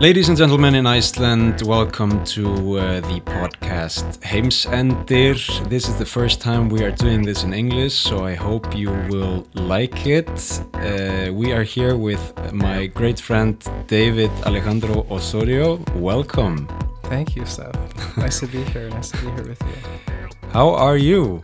[0.00, 5.68] Ladies and gentlemen in Iceland, welcome to uh, the podcast Heimsendir.
[5.68, 8.92] This is the first time we are doing this in English, so I hope you
[9.10, 10.30] will like it.
[10.74, 12.22] Uh, we are here with
[12.52, 13.58] my great friend
[13.88, 15.82] David Alejandro Osorio.
[15.96, 16.68] Welcome.
[17.02, 17.76] Thank you, Seth.
[18.16, 18.88] nice to be here.
[18.90, 20.48] Nice to be here with you.
[20.50, 21.42] How are you?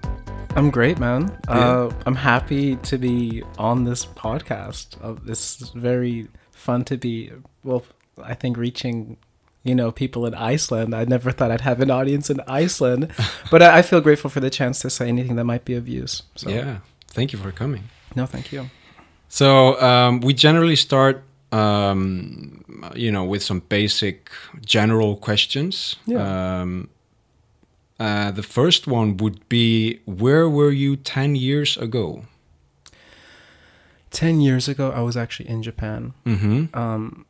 [0.50, 1.36] I'm great, man.
[1.48, 4.96] Uh, I'm happy to be on this podcast.
[5.02, 7.32] Uh, this is very fun to be.
[7.64, 7.82] Well,
[8.22, 9.16] I think reaching,
[9.62, 10.94] you know, people in Iceland.
[10.94, 13.12] I never thought I'd have an audience in Iceland,
[13.50, 15.88] but I, I feel grateful for the chance to say anything that might be of
[15.88, 16.22] use.
[16.36, 16.50] So.
[16.50, 16.78] Yeah,
[17.08, 17.84] thank you for coming.
[18.14, 18.70] No, thank you.
[19.28, 22.64] So um, we generally start, um,
[22.94, 24.30] you know, with some basic
[24.64, 25.96] general questions.
[26.06, 26.60] Yeah.
[26.60, 26.88] Um,
[27.98, 32.24] uh, the first one would be, where were you ten years ago?
[34.10, 36.12] Ten years ago, I was actually in Japan.
[36.26, 36.76] Mm-hmm.
[36.78, 37.26] Um,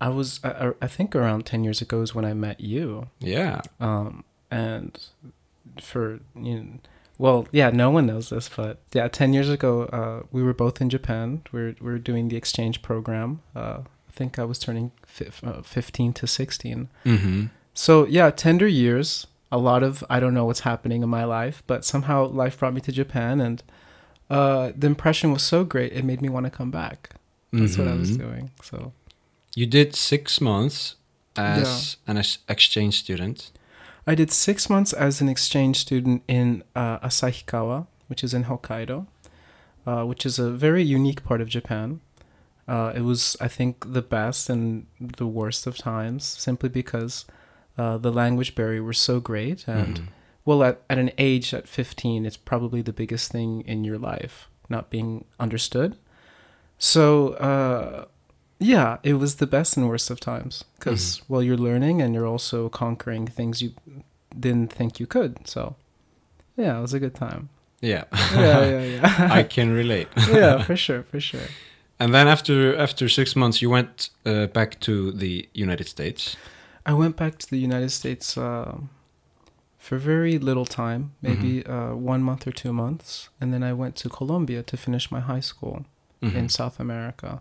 [0.00, 3.08] I was, I, I think, around ten years ago is when I met you.
[3.20, 3.62] Yeah.
[3.80, 4.98] Um, and
[5.80, 6.66] for you know,
[7.18, 10.80] well, yeah, no one knows this, but yeah, ten years ago, uh, we were both
[10.80, 11.42] in Japan.
[11.52, 13.40] We were we were doing the exchange program.
[13.54, 16.88] Uh, I think I was turning fif- uh, fifteen to sixteen.
[17.04, 17.46] Mm-hmm.
[17.74, 19.26] So yeah, tender years.
[19.52, 22.74] A lot of I don't know what's happening in my life, but somehow life brought
[22.74, 23.62] me to Japan, and
[24.28, 27.10] uh, the impression was so great it made me want to come back.
[27.52, 28.18] That's what I was Mhm.
[28.18, 28.50] doing.
[28.62, 28.92] So
[29.56, 30.96] You did six months
[31.34, 33.50] as an exchange student.
[34.06, 39.06] I did six months as an exchange student in uh, Asahikawa, which is in Hokkaido,
[39.86, 42.00] uh, which is a very unique part of Japan.
[42.68, 47.24] Uh, it was, I think, the best and the worst of times, simply because
[47.78, 49.66] uh, the language barrier was so great.
[49.66, 50.06] And, Mhm.
[50.44, 54.48] well, at, at an age at 15, it's probably the biggest thing in your life,
[54.68, 55.96] not being understood.
[56.78, 58.04] So, uh,
[58.58, 62.26] yeah, it was the best and worst of times because, well, you're learning and you're
[62.26, 63.72] also conquering things you
[64.38, 65.46] didn't think you could.
[65.46, 65.76] So,
[66.56, 67.48] yeah, it was a good time.
[67.80, 68.04] Yeah.
[68.34, 69.28] Yeah, yeah, yeah.
[69.40, 70.08] I can relate.
[70.32, 71.48] yeah, for sure, for sure.
[71.98, 76.36] And then after after six months, you went uh, back to the United States.
[76.86, 78.76] I went back to the United States uh,
[79.78, 83.96] for very little time, maybe uh, one month or two months, and then I went
[84.02, 85.84] to Colombia to finish my high school
[86.22, 86.34] Mhm.
[86.34, 87.40] in South America.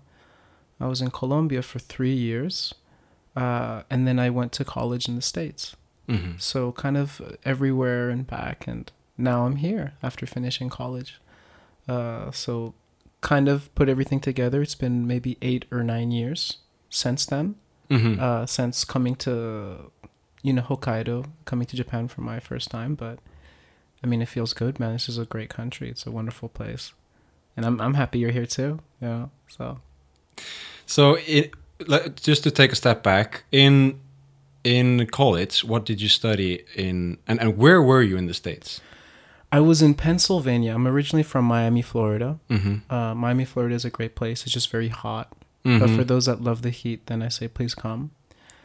[0.80, 2.74] I was in Colombia for three years,
[3.36, 5.76] uh, and then I went to college in the States.
[6.08, 6.40] Mhm.
[6.42, 11.20] So kind of everywhere and back, and now I'm here after finishing college.
[11.88, 12.74] Uh, so
[13.22, 14.62] kind of put everything together.
[14.62, 16.58] It's been maybe eight or nine years
[16.90, 17.56] since then.
[17.90, 18.20] Mhm.
[18.20, 19.92] Uh, since coming to,
[20.42, 22.96] you know, Hokkaido, coming to Japan for my first time.
[22.96, 23.20] But
[24.04, 24.94] I mean, it feels good, man.
[24.94, 25.90] This is a great country.
[25.90, 26.94] It's a wonderful place,
[27.56, 28.80] and I'm I'm happy you're here too.
[29.02, 29.28] Yeah.
[29.48, 29.80] So
[30.86, 31.54] So, it,
[32.16, 34.00] just to take a step back, in
[34.64, 38.82] in college, what did you study in, and, and where were you in the states?
[39.52, 40.74] I was in Pennsylvania.
[40.74, 42.40] I'm originally from Miami, Florida.
[42.50, 42.92] Mm-hmm.
[42.92, 44.44] Uh, Miami, Florida is a great place.
[44.44, 45.32] It's just very hot.
[45.66, 48.12] But for those that love the heat, then I say please come.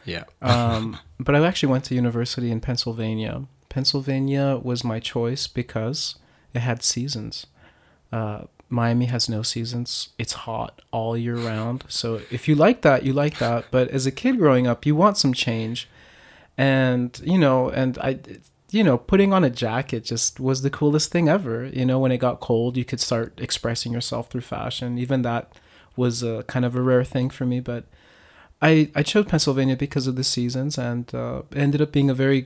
[0.05, 0.25] yeah.
[0.39, 3.45] Um, but I actually went to university in Pennsylvania.
[3.69, 6.15] Pennsylvania was my choice because
[6.53, 7.47] it had seasons.
[8.11, 10.09] Uh, Miami has no seasons.
[10.17, 11.83] It's hot all year round.
[11.87, 13.65] So if you like that, you like that.
[13.69, 15.89] But as a kid growing up, you want some change.
[16.57, 18.19] And, you know, and I,
[18.71, 21.65] you know, putting on a jacket just was the coolest thing ever.
[21.65, 24.97] You know, when it got cold, you could start expressing yourself through fashion.
[24.97, 25.51] Even that
[25.97, 27.59] was a kind of a rare thing for me.
[27.59, 27.83] But
[28.61, 32.45] I, I chose Pennsylvania because of the seasons, and uh, ended up being a very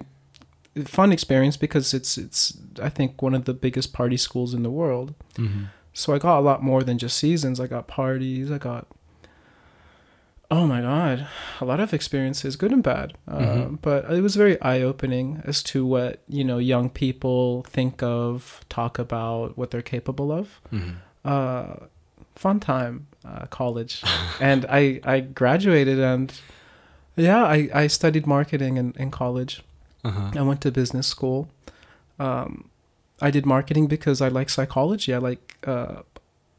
[0.85, 4.71] fun experience because it's it's I think one of the biggest party schools in the
[4.71, 5.13] world.
[5.35, 5.65] Mm-hmm.
[5.97, 7.59] So I got a lot more than just seasons.
[7.59, 8.51] I got parties.
[8.51, 8.85] I got
[10.51, 11.27] oh my god,
[11.59, 13.13] a lot of experiences, good and bad.
[13.27, 13.79] Uh, Mhm.
[13.81, 18.63] but it was very eye opening as to what you know young people think of,
[18.69, 20.61] talk about, what they're capable of.
[20.71, 20.91] Mm-hmm.
[21.23, 21.87] Uh,
[22.35, 24.03] fun time, uh, college,
[24.39, 26.31] and I I graduated and
[27.15, 29.63] yeah, I I studied marketing in in college.
[30.03, 30.31] Uh-huh.
[30.35, 31.47] I went to business school.
[32.19, 32.69] Um,
[33.21, 35.13] I did marketing because I like psychology.
[35.13, 36.01] I like, uh,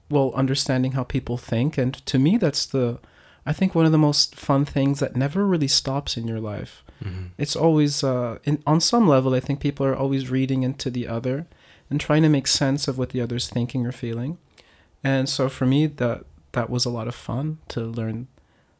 [0.09, 2.99] well, understanding how people think, and to me, that's the,
[3.45, 6.83] I think one of the most fun things that never really stops in your life.
[7.05, 7.27] Mm-hmm.
[7.37, 11.09] It's always, uh, in on some level, I think people are always reading into the
[11.09, 11.47] other,
[11.91, 14.39] and trying to make sense of what the other's thinking or feeling,
[15.05, 18.29] and so for me, that that was a lot of fun to learn,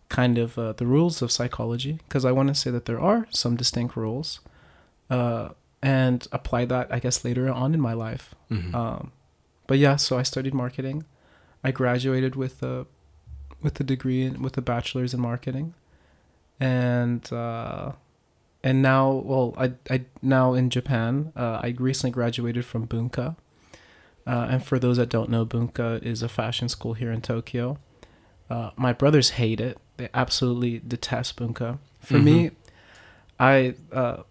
[0.09, 3.27] kind of uh, the rules of psychology, because I want to say that there are
[3.31, 4.41] some distinct rules
[5.11, 5.51] uh,
[5.83, 8.35] and apply that, I guess, later on in my life.
[8.51, 8.75] Mm-hmm.
[8.75, 9.13] Um,
[9.67, 11.05] but yeah, so I studied marketing.
[11.63, 12.87] I graduated with a
[13.63, 15.75] with a degree in, with a bachelor's in marketing,
[16.61, 17.93] and uh,
[18.63, 21.33] and now, well, I I now in Japan.
[21.37, 23.37] Uh, I recently graduated from Bunka,
[24.27, 27.79] uh, and for those that don't know, Bunka is a fashion school here in Tokyo.
[28.49, 31.79] Uh, my brothers hate it; they absolutely detest Bunka.
[32.01, 32.53] For me,
[33.41, 34.23] I uh,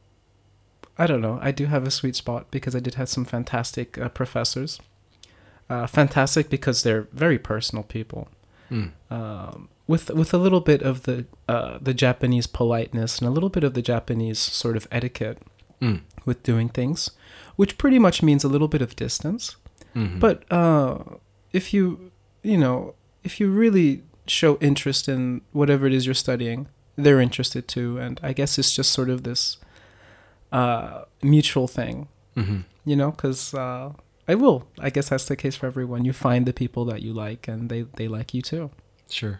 [0.97, 1.39] I don't know.
[1.41, 4.79] I do have a sweet spot because I did have some fantastic uh, professors.
[5.69, 8.27] Uh, fantastic because they're very personal people
[8.71, 8.91] Mm.
[9.11, 13.49] um, with with a little bit of the uh, the Japanese politeness and a little
[13.49, 15.37] bit of the Japanese sort of etiquette
[15.81, 16.01] Mm.
[16.25, 17.11] with doing things,
[17.57, 19.55] which pretty much means a little bit of distance.
[19.95, 20.19] Mhm.
[20.19, 20.97] But uh,
[21.53, 22.11] if you
[22.41, 27.67] you know if you really show interest in whatever it is you're studying, they're interested
[27.67, 29.57] too, and I guess it's just sort of this
[30.55, 32.63] uh, mutual thing, Mhm.
[32.85, 33.53] you know, because.
[33.53, 33.93] Uh,
[34.27, 34.63] I will.
[34.79, 36.03] I guess that's the case for everyone.
[36.05, 38.69] You find the people that you like, and they, they like you too.
[39.09, 39.39] Sure.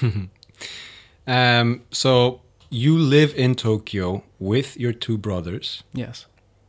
[1.26, 2.40] um, so
[2.70, 5.82] you live in Tokyo with your two brothers.
[5.92, 6.26] Yes.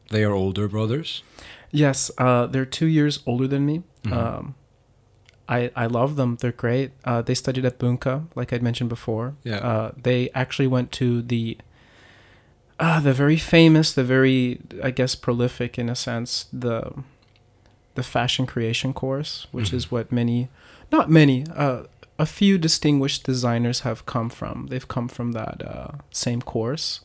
[0.09, 1.23] They are older brothers.
[1.71, 3.83] Yes, uh, they're two years older than me.
[4.03, 4.11] Mhm.
[4.13, 4.55] Um,
[5.47, 6.37] I I love them.
[6.41, 6.91] They're great.
[7.05, 9.35] Uh, they studied at Bunka, like I'd mentioned before.
[9.43, 9.57] Yeah.
[9.59, 11.57] Uh, they actually went to the
[12.81, 16.91] uh, the very famous, the very I guess prolific in a sense, the
[17.95, 20.47] the fashion creation course, which is what many,
[20.91, 21.83] not many, uh,
[22.17, 24.67] a few distinguished designers have come from.
[24.69, 27.01] They've come from that uh, same course.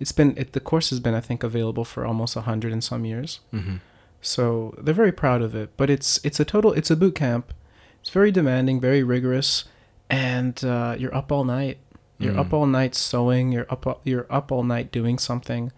[0.00, 2.82] It's been it, the course has been I think available for almost a hundred and
[2.82, 3.40] some years.
[3.50, 3.76] hmm
[4.20, 5.68] So they're very proud of it.
[5.76, 7.52] But it's it's a total it's a boot camp.
[8.00, 9.64] It's very demanding, very rigorous,
[10.08, 11.78] and uh, you're up all night.
[12.18, 12.38] You're Mm.
[12.40, 13.52] up all night sewing.
[13.52, 15.70] You're up all- you're up all night doing something.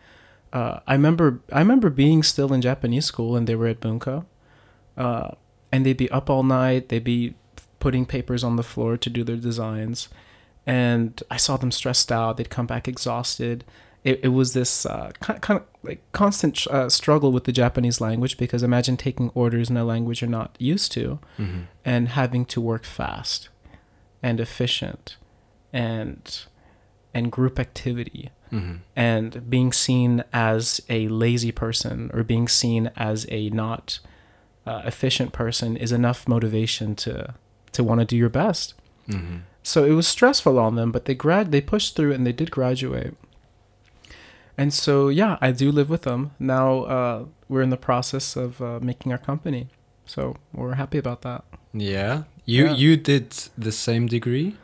[0.53, 4.25] Uh, I remember I remember being still in Japanese school and they were at Bunka,
[4.97, 5.31] uh,
[5.71, 6.89] and they'd be up all night.
[6.89, 7.35] They'd be
[7.79, 10.09] putting papers on the floor to do their designs,
[10.67, 12.37] and I saw them stressed out.
[12.37, 13.65] They'd come back exhausted.
[14.03, 18.01] It, it was this uh, kind, kind of like constant uh, struggle with the Japanese
[18.01, 22.45] language because imagine taking orders in a language you're not used to hmm and having
[22.47, 23.51] to work fast
[24.23, 25.17] and efficient
[25.73, 26.45] and
[27.15, 28.31] and group activity.
[28.51, 34.01] Hmm and being seen as a lazy person or being seen as a not
[34.67, 37.35] uh, efficient person is enough motivation to
[37.73, 38.75] to want to do your best.
[39.09, 42.33] Hmm so it was stressful on them but they grad they pushed through and they
[42.33, 43.15] did graduate.
[44.59, 46.33] And so yeah i do live with them.
[46.39, 49.69] Now uh, we're in the process of uh, making our company.
[50.07, 51.45] So we're happy about that.
[51.73, 52.25] Yeah.
[52.45, 52.75] You Yeah.
[52.75, 54.57] you did the same degree.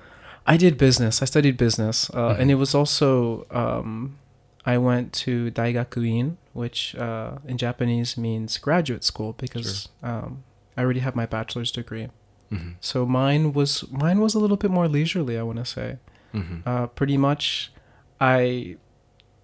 [0.46, 1.22] I did business.
[1.22, 2.38] I studied business, uh, Mhm.
[2.40, 4.18] and it was also um,
[4.64, 10.42] I went to Daigakuin, which uh, in Japanese means graduate school, because um,
[10.76, 12.08] I already have my bachelor's degree.
[12.50, 15.36] hmm So mine was mine was a little bit more leisurely.
[15.38, 15.98] I want to say,
[16.32, 17.72] hmm uh, pretty much,
[18.20, 18.76] I.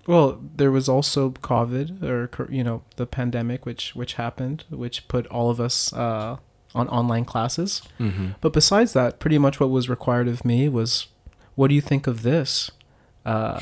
[0.06, 5.26] Well, there was also COVID, or you know, the pandemic, which which happened, which put
[5.28, 6.36] all of us uh,
[6.74, 7.82] on online classes.
[7.98, 11.06] hmm But besides that, pretty much what was required of me was,
[11.54, 12.70] what do you think of this?
[13.24, 13.60] Uh,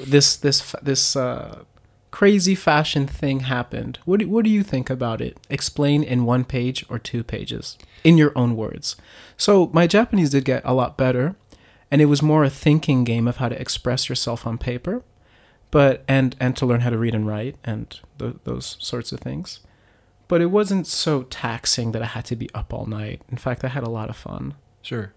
[0.00, 1.62] this this this uh,
[2.10, 3.98] crazy fashion thing happened.
[4.04, 5.36] What do, what do you think about it?
[5.50, 8.96] Explain in one page or two pages in your own words.
[9.36, 11.34] So my Japanese did get a lot better,
[11.90, 15.02] and it was more a thinking game of how to express yourself on paper,
[15.70, 19.20] but and and to learn how to read and write and th- those sorts of
[19.20, 19.60] things.
[20.28, 23.22] But it wasn't so taxing that I had to be up all night.
[23.30, 24.54] In fact, I had a lot of fun.
[24.82, 25.12] Sure.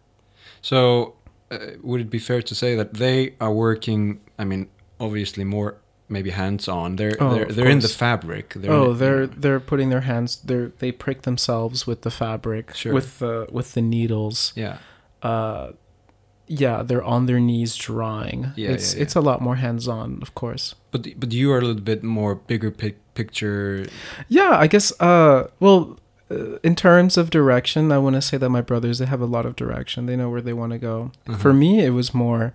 [0.61, 1.15] So,
[1.51, 4.19] uh, would it be fair to say that they are working?
[4.37, 4.67] I mean,
[4.99, 5.77] obviously more
[6.09, 6.95] maybe hands-on.
[6.97, 8.53] They're Oh, they're they're in the fabric.
[8.55, 10.37] They're oh, in- they're they're putting their hands.
[10.37, 12.93] They they prick themselves with the fabric, Sure.
[12.93, 14.53] with the with the needles.
[14.55, 14.77] yeah.
[15.23, 15.71] Uh,
[16.47, 18.51] yeah, they're on their knees drawing.
[18.55, 19.03] Yeah, it's yeah, yeah.
[19.03, 20.75] it's a lot more hands on, of course.
[20.91, 23.85] But but you are a little bit more bigger pic- picture.
[24.27, 24.93] Yeah, I guess.
[24.99, 25.99] Uh, well,
[26.31, 29.25] uh, in terms of direction, I want to say that my brothers they have a
[29.25, 30.05] lot of direction.
[30.05, 31.11] They know where they want to go.
[31.27, 31.37] Uh-huh.
[31.37, 32.53] For me, it was more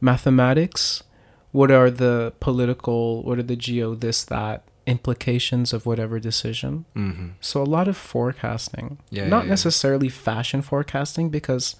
[0.00, 1.02] mathematics.
[1.52, 3.22] What are the political?
[3.22, 6.84] What are the geo this that implications of whatever decision?
[6.94, 8.98] hmm So a lot of forecasting.
[9.10, 11.76] Yeah, Not necessarily fashion forecasting because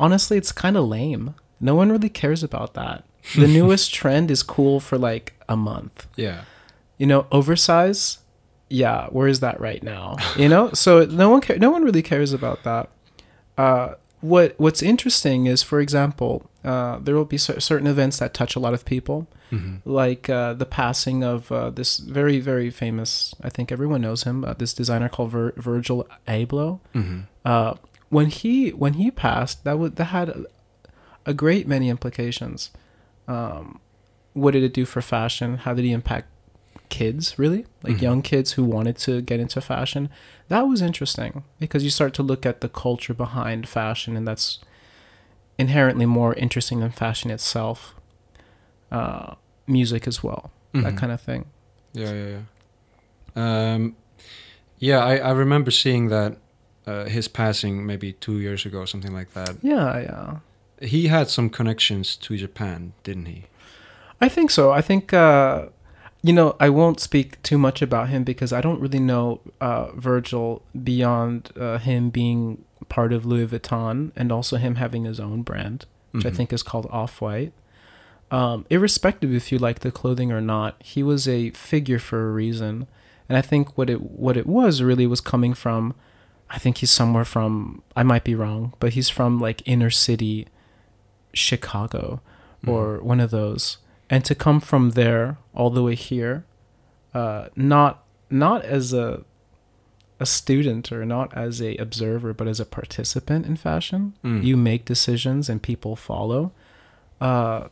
[0.00, 1.34] honestly it's kind of lame.
[1.60, 3.04] No one really cares about that.
[3.36, 6.06] The newest trend is cool for like a month.
[6.16, 6.42] Yeah.
[6.98, 8.18] You know, oversize?
[8.68, 10.16] Yeah, where is that right now?
[10.36, 10.70] You know?
[10.84, 12.88] so no one ca- no one really cares about that.
[13.56, 18.34] Uh what what's interesting is for example, uh, there will be cer- certain events that
[18.34, 22.70] touch a lot of people hmm like uh, the passing of uh, this very very
[22.70, 27.74] famous i think everyone knows him uh, this designer called Vir- virgil abloh hmm uh,
[28.10, 30.44] when he when he passed that would that had a,
[31.26, 32.70] a great many implications.
[33.26, 33.80] Um,
[34.34, 35.58] what did it do for fashion?
[35.58, 36.28] How did he impact
[36.88, 37.66] kids, really?
[37.82, 38.02] Like Mhm.
[38.02, 40.08] young kids who wanted to get into fashion?
[40.48, 44.58] That was interesting because you start to look at the culture behind fashion, and that's
[45.58, 47.94] inherently more interesting than fashion itself.
[48.90, 49.34] Uh,
[49.68, 50.96] music as well, that Mhm.
[50.96, 51.44] kind of thing.
[51.92, 52.38] Yeah, yeah,
[53.36, 53.72] yeah.
[53.74, 53.94] Um,
[54.78, 56.36] yeah, I, I remember seeing that
[56.90, 59.52] uh, his passing maybe two years ago, something like that.
[59.62, 60.30] Yeah, yeah.
[60.88, 63.40] He had some connections to Japan, didn't he?
[64.20, 64.64] I think so.
[64.80, 65.66] I think uh,
[66.28, 69.86] you know I won't speak too much about him because I don't really know uh,
[70.08, 75.42] Virgil beyond uh, him being part of Louis Vuitton and also him having his own
[75.42, 75.78] brand,
[76.12, 76.36] which I Mhm.
[76.36, 77.52] think is called Off White.
[78.30, 82.32] Um, irrespective if you like the clothing or not, he was a figure for a
[82.32, 82.86] reason,
[83.28, 85.94] and I think what it what it was really was coming from.
[86.50, 87.82] I think he's somewhere from.
[87.96, 90.46] I might be wrong, but he's from like inner city,
[91.32, 92.20] Chicago,
[92.64, 92.68] Mhm.
[92.72, 93.78] or one of those,
[94.08, 96.44] and to come from there all the way here,
[97.14, 99.24] uh, not not as a
[100.20, 104.12] a student or not as a observer, but as a participant in fashion.
[104.22, 104.44] Mm.
[104.44, 106.52] You make decisions and people follow.
[107.22, 107.68] Uh,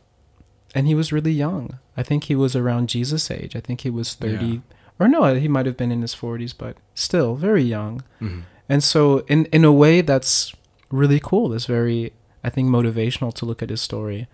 [0.73, 1.77] and he was really young.
[1.95, 3.55] I think he was around Jesus' age.
[3.55, 4.59] I think he was thirty, Yeah.
[4.99, 8.03] or no, he might have been in his forties, but still very young.
[8.19, 8.43] Mhm.
[8.69, 10.53] And so, in in a way, that's
[10.91, 11.53] really cool.
[11.53, 14.27] It's very, I think, motivational to look at his story,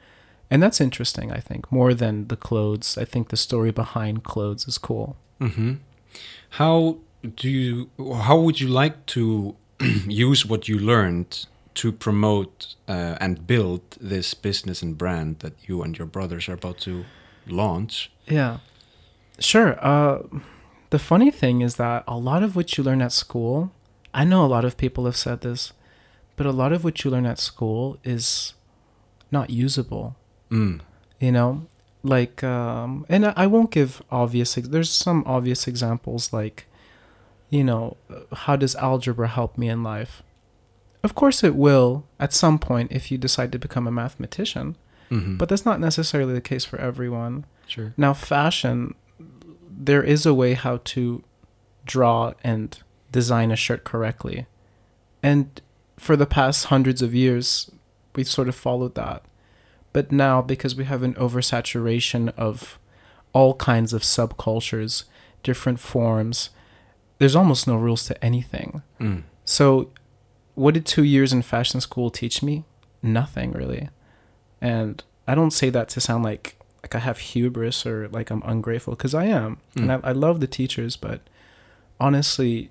[0.52, 1.32] and that's interesting.
[1.32, 2.98] I think more than the clothes.
[2.98, 5.16] I think the story behind clothes is cool.
[5.40, 5.74] hmm
[6.50, 6.98] How
[7.36, 7.90] do you?
[7.98, 9.56] How would you like to
[10.08, 15.84] use what you learned to promote uh, and build this business and brand that you
[15.84, 17.04] and your brothers are about to
[17.48, 18.12] launch?
[18.28, 18.58] Yeah,
[19.40, 19.78] sure.
[19.86, 20.20] Uh,
[20.90, 23.72] the funny thing is that a lot of what you learn at school,
[24.16, 25.74] I know a lot of people have said this,
[26.38, 28.54] but a lot of what you learn at school is
[29.32, 30.16] not usable.
[30.52, 30.82] Mm.
[31.20, 31.66] you know
[32.04, 36.68] like um and I, I won't give obvious ex- there's some obvious examples like
[37.50, 37.98] you know
[38.46, 40.22] how does algebra help me in life
[41.04, 44.76] of course it will at some point if you decide to become a mathematician
[45.10, 47.94] hmm but that's not necessarily the case for everyone sure.
[47.98, 48.94] now fashion
[49.90, 51.24] there is a way how to
[51.86, 52.84] draw and
[53.20, 54.38] design a shirt correctly
[55.30, 55.62] and
[56.06, 57.72] for the past hundreds of years
[58.16, 59.20] we've sort of followed that
[59.94, 62.78] but now because we have an oversaturation of
[63.34, 64.94] all kinds of subcultures
[65.50, 66.50] different forms
[67.20, 69.24] there's almost no rules to anything Mm.
[69.46, 69.90] so,
[70.56, 72.64] what did two years in fashion school teach me?
[73.02, 73.90] Nothing really.
[74.62, 76.46] And I don't say that to sound like
[76.84, 79.94] like I have hubris or like I'm ungrateful because I am, and Mm.
[80.04, 81.20] I, I love the teachers, but
[82.00, 82.70] honestly,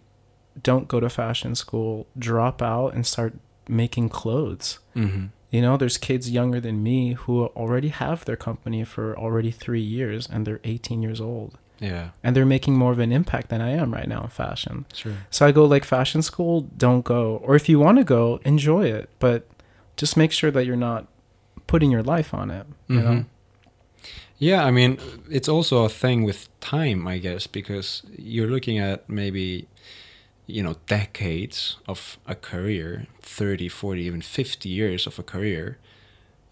[0.63, 2.07] don't go to fashion school.
[2.19, 3.35] Drop out and start
[3.69, 4.79] making clothes.
[4.95, 9.51] hmm You know, there's kids younger than me who already have their company for already
[9.53, 13.49] three years, and they're 18 years old, Yeah, and they're making more of an impact
[13.51, 14.85] than I am right now in fashion.
[14.93, 15.17] sure.
[15.31, 17.37] So I go like fashion school, don't go.
[17.47, 19.47] Or if you want to go, enjoy it, but
[19.97, 21.07] just make sure that you're not
[21.67, 22.67] putting your life on it.
[22.89, 23.11] You know?
[23.13, 23.27] Mhm.
[24.39, 24.99] Yeah, I mean,
[25.31, 29.69] it's also a thing with time, I guess, because you're looking at maybe,
[30.47, 35.79] you know, decades of a career 30, 40, even 50 years of a career.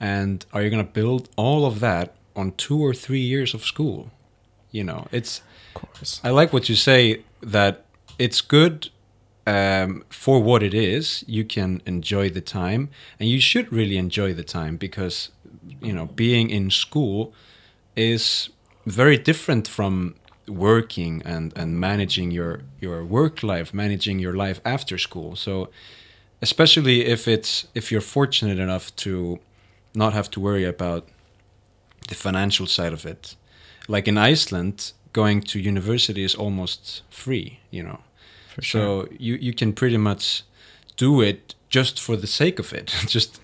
[0.00, 3.64] And are you going to build all of that on two or three years of
[3.64, 4.10] school?
[4.70, 5.42] You know, it's.
[5.74, 6.20] Of course.
[6.24, 7.84] I like what you say that
[8.18, 8.88] it's good
[9.46, 11.24] um, for what it is.
[11.26, 12.88] You can enjoy the time,
[13.20, 15.30] and you should really enjoy the time because
[15.80, 17.32] you know being in school
[17.96, 18.48] is
[18.86, 20.14] very different from
[20.48, 25.36] working and and managing your your work life, managing your life after school.
[25.36, 25.68] So
[26.40, 29.38] especially if it's if you're fortunate enough to
[29.94, 31.06] not have to worry about
[32.08, 33.36] the financial side of it
[33.88, 38.00] like in Iceland, going to university is almost free, you know.
[38.60, 38.62] Sure.
[38.62, 40.42] So you you can pretty much
[40.96, 43.40] do it just for the sake of it, just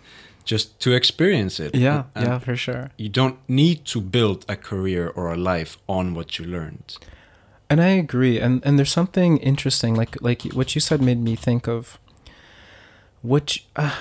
[0.51, 1.75] just to experience it.
[1.75, 2.91] yeah, And yeah, for sure.
[2.97, 6.97] You don't need to build a career or a life on what you learned.
[7.71, 8.41] And I agree.
[8.41, 11.99] And and there's something interesting, like like what you said made me think of.
[13.23, 13.95] Which uh,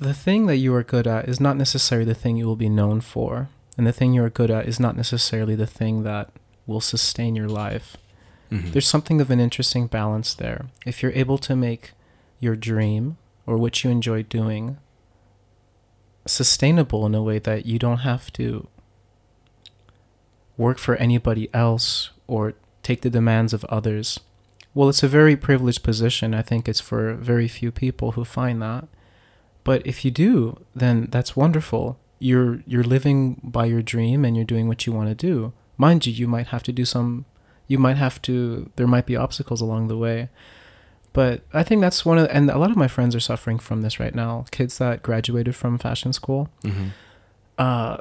[0.00, 2.68] the thing that you are good at is not necessarily the thing you will be
[2.68, 6.30] known for, and the thing you are good at is not necessarily the thing that
[6.66, 7.96] will sustain your life.
[8.52, 8.72] Mhm.
[8.72, 10.66] There's something of an interesting balance there.
[10.86, 11.92] If you're able to make
[12.40, 14.76] your dream or what you enjoy doing
[16.32, 18.66] sustainable in a way that you don't have to
[20.56, 24.20] work for anybody else or take the demands of others.
[24.74, 26.34] Well, it's a very privileged position.
[26.34, 28.88] I think it's for very few people who find that.
[29.64, 31.98] but if you do, then that's wonderful.
[32.18, 35.52] You're you're living by your dream and you're doing what you want to do.
[35.76, 37.26] Mind you, you might have to do some
[37.66, 40.28] you might have to there might be obstacles along the way.
[41.18, 43.82] But I think that's one of and a lot of my friends are suffering from
[43.82, 44.44] this right now.
[44.52, 46.48] Kids that graduated from fashion school.
[46.62, 46.90] Mhm.
[47.58, 47.96] Uh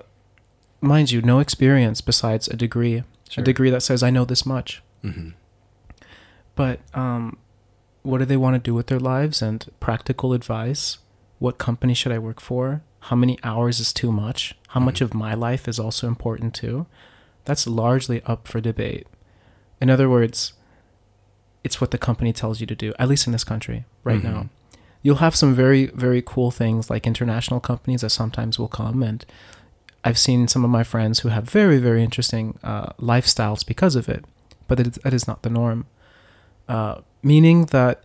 [0.81, 2.97] mind you, no experience besides a degree.
[3.29, 3.41] Sure.
[3.41, 4.83] A degree that says I know this much.
[5.03, 5.33] Mhm.
[6.55, 7.38] But um,
[8.03, 11.00] what do they want to do with their lives and practical advice?
[11.39, 12.83] What company should I work for?
[13.09, 14.55] How many hours is too much?
[14.69, 15.05] How much Mhm.
[15.05, 16.86] of my life is also important too?
[17.45, 19.07] That's largely up for debate.
[19.81, 20.53] In other words,
[21.67, 24.29] it's what the company tells you to do, at least in this country right Mhm.
[24.31, 24.39] now.
[25.03, 28.97] You'll have some very, very cool things like international companies that sometimes will come.
[29.09, 29.19] And
[30.05, 34.05] I've seen some of my friends who have very, very interesting uh, lifestyles because of
[34.15, 34.21] it.
[34.69, 35.79] But it, that is not the norm
[36.75, 37.95] uh, meaning that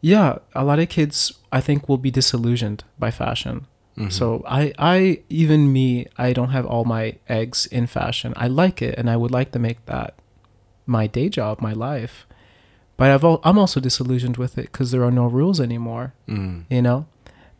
[0.00, 1.16] yeah a lot of kids
[1.50, 3.56] i think will be disillusioned by fashion
[3.96, 4.12] Mhm.
[4.18, 4.26] so
[4.60, 4.96] i i
[5.42, 5.86] even me
[6.26, 9.50] i don't have all my eggs in fashion i like it and i would like
[9.52, 10.10] to make that
[10.86, 12.14] my day job my life
[12.96, 16.64] but I've al- i'm also disillusioned with it because there are no rules anymore Mm.
[16.70, 17.06] you know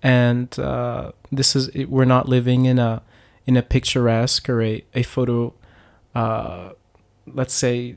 [0.02, 3.02] and uh, this is it, we're not living in a
[3.46, 5.52] in a picturesque or a, a photo
[6.14, 6.70] uh,
[7.26, 7.96] let's say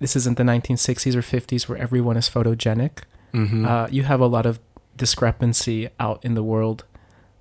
[0.00, 3.02] this isn't the 1960s or 50s where everyone is photogenic
[3.34, 3.66] Mhm.
[3.66, 4.58] uh, you have a lot of
[4.96, 6.84] discrepancy out in the world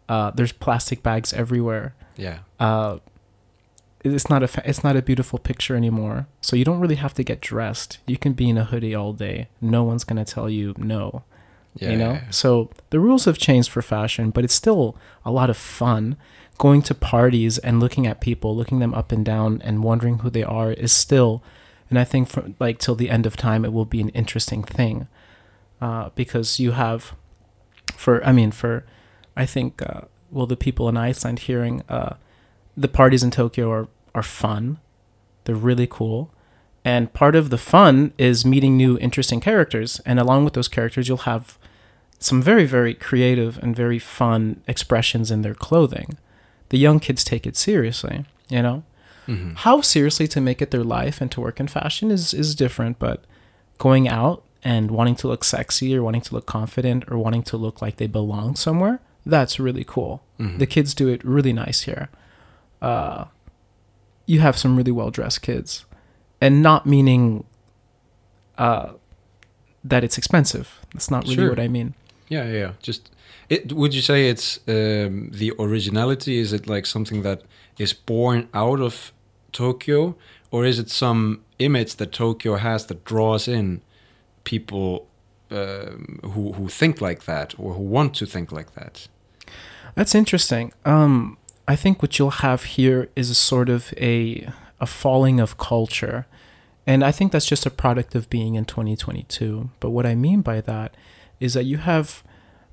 [0.10, 2.40] uh, there's plastic bags everywhere yeah.
[2.60, 2.98] uh,
[4.14, 6.28] it's not a fa- it's not a beautiful picture anymore.
[6.42, 8.00] So you don't really have to get dressed.
[8.06, 9.48] You can be in a hoodie all day.
[9.62, 11.24] No one's gonna tell you no
[11.76, 11.92] Yeah.
[11.92, 12.12] you know?
[12.14, 12.30] yeah, yeah.
[12.32, 14.96] so the rules have changed for fashion but it's still
[15.26, 16.16] a lot of fun.
[16.58, 20.30] Going to parties and looking at people looking them up and down and wondering who
[20.32, 21.44] they are is still
[21.90, 24.64] and i think for like till the end of time it will be an interesting
[24.64, 25.08] thing.
[25.80, 27.14] Uh, because you have
[27.96, 28.84] for i mean for
[29.36, 32.16] i think uh, well the people in iceland hearing uh,
[32.76, 34.80] the parties in tokyo are, are fun.
[35.46, 36.34] They're really cool.
[36.84, 40.00] And part of the fun is meeting new interesting characters.
[40.06, 41.58] And along with those characters you'll have
[42.20, 46.18] some very very creative and very fun expressions in their clothing.
[46.70, 48.84] The young kids take it seriously you know?
[49.28, 49.58] Mhm.
[49.58, 52.98] how seriously to make it their life and to work in fashion is is different
[52.98, 53.26] but
[53.78, 57.58] going out and wanting to look sexy or wanting to look confident or wanting to
[57.58, 60.14] look like they belong somewhere that's really cool.
[60.40, 60.58] Mhm.
[60.60, 62.08] the kids do it really nice here.
[62.82, 63.26] Uh,
[64.28, 65.86] you have some really well dressed kids
[66.40, 67.44] and not meaning
[68.58, 68.90] uh,
[69.84, 71.50] that it's expensive that's not really Sure.
[71.50, 71.94] what i mean
[72.30, 72.72] Yeah, yeah, yeah.
[72.88, 73.10] Just
[73.50, 73.72] it.
[73.72, 76.34] Would you say it's um, the originality?
[76.44, 77.40] Is it like something that
[77.78, 79.14] is born out of
[79.54, 80.16] Tokyo,
[80.52, 83.80] or is it some image that Tokyo has that draws in
[84.44, 85.08] people
[85.52, 89.08] um, who who think like that or who want to think like that?
[89.96, 90.74] That's interesting.
[90.84, 91.38] Um,
[91.68, 94.50] I think what you'll have here is a sort of a
[94.80, 96.26] a falling of culture,
[96.86, 99.70] and I think that's just a product of being in 2022.
[99.80, 100.96] But what I mean by that
[101.40, 102.24] is that you have,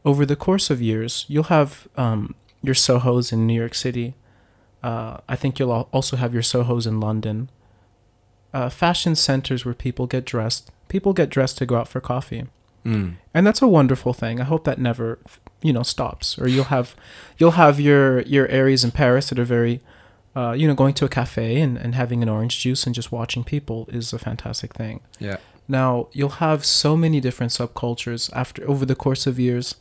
[0.04, 4.14] over the course of years, you'll have um, your Sohos in New York City.
[4.82, 7.48] Uh, I think you'll also have your Sohos in London.
[8.52, 10.70] Uh, fashion centers where people get dressed.
[10.88, 12.44] People get dressed to go out for coffee
[12.84, 13.14] Mm.
[13.32, 14.42] and that's a wonderful thing.
[14.42, 15.18] I hope that never,
[15.64, 16.38] you know, stops.
[16.38, 16.94] Or you'll have,
[17.38, 19.80] you'll have your your areas in Paris that are very,
[20.36, 23.10] uh, you know, going to a cafe and, and having an orange juice and just
[23.10, 25.00] watching people is a fantastic thing.
[25.18, 25.38] Yeah.
[25.66, 29.76] Now you'll have so many different subcultures after over the course of years.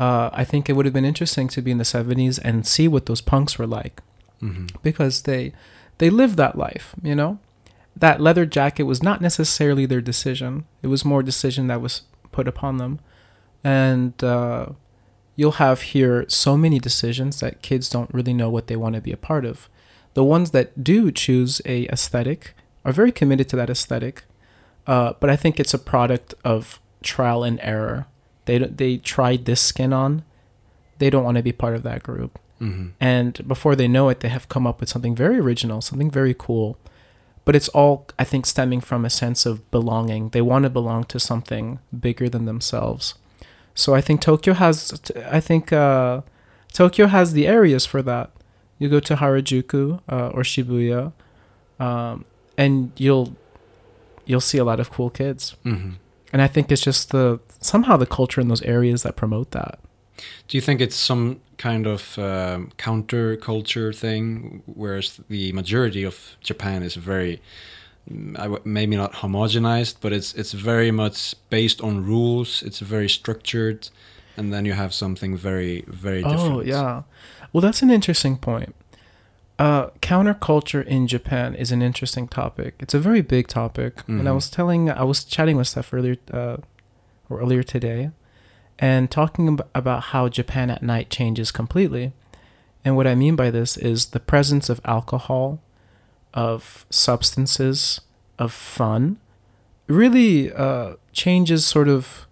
[0.00, 2.88] Uh, I think it would have been interesting to be in the '70s and see
[2.88, 4.00] what those punks were like
[4.40, 5.52] hmm because they
[5.98, 7.38] they lived that life you know
[7.96, 12.46] that leather jacket was not necessarily their decision it was more decision that was put
[12.46, 13.00] upon them
[13.64, 14.66] and uh,
[15.38, 19.00] you'll have here so many decisions that kids don't really know what they want to
[19.08, 19.56] be a part of.
[20.14, 22.40] The ones that do choose a aesthetic
[22.84, 24.16] are very committed to that aesthetic
[24.94, 27.98] uh, but i think it's a product of trial and error.
[28.46, 30.12] They don't- they tried this skin on.
[30.98, 32.32] They don't want to be part of that group.
[32.58, 36.10] Hmm and before they know it they have come up with something very original something
[36.20, 36.68] very cool.
[37.44, 40.22] But it's all i think stemming from a sense of belonging.
[40.34, 41.64] They want to belong to something
[42.06, 43.04] bigger than themselves
[43.82, 44.76] so i think tokyo has
[45.38, 46.20] i think uh,
[46.80, 48.28] tokyo has the areas for that.
[48.80, 49.82] You go to harajuku
[50.14, 51.12] uh, or shibuya
[51.86, 52.24] um,
[52.62, 53.28] and you'll
[54.28, 55.42] you'll see a lot of cool kids.
[55.64, 55.90] Hmm
[56.32, 59.78] and i think it's just the somehow the culture in those areas that promote that.
[60.48, 66.82] Do you think it's some kind of um, counterculture thing, whereas the majority of Japan
[66.82, 67.40] is very,
[68.10, 72.62] maybe not homogenized, but it's it's very much based on rules.
[72.62, 73.88] It's very structured,
[74.36, 76.56] and then you have something very very different.
[76.56, 77.02] Oh yeah,
[77.52, 78.74] well that's an interesting point.
[79.58, 82.74] Uh, counterculture in Japan is an interesting topic.
[82.78, 84.34] It's a very big topic, and I Mhm.
[84.36, 86.58] was telling, I was chatting with Steph earlier, uh,
[87.28, 88.10] or earlier today,
[88.78, 92.12] and talking ab- about how Japan at night changes completely.
[92.84, 95.58] And what I mean by this is the presence of alcohol,
[96.34, 98.00] of substances,
[98.38, 99.18] of fun,
[99.86, 102.26] really uh, changes sort of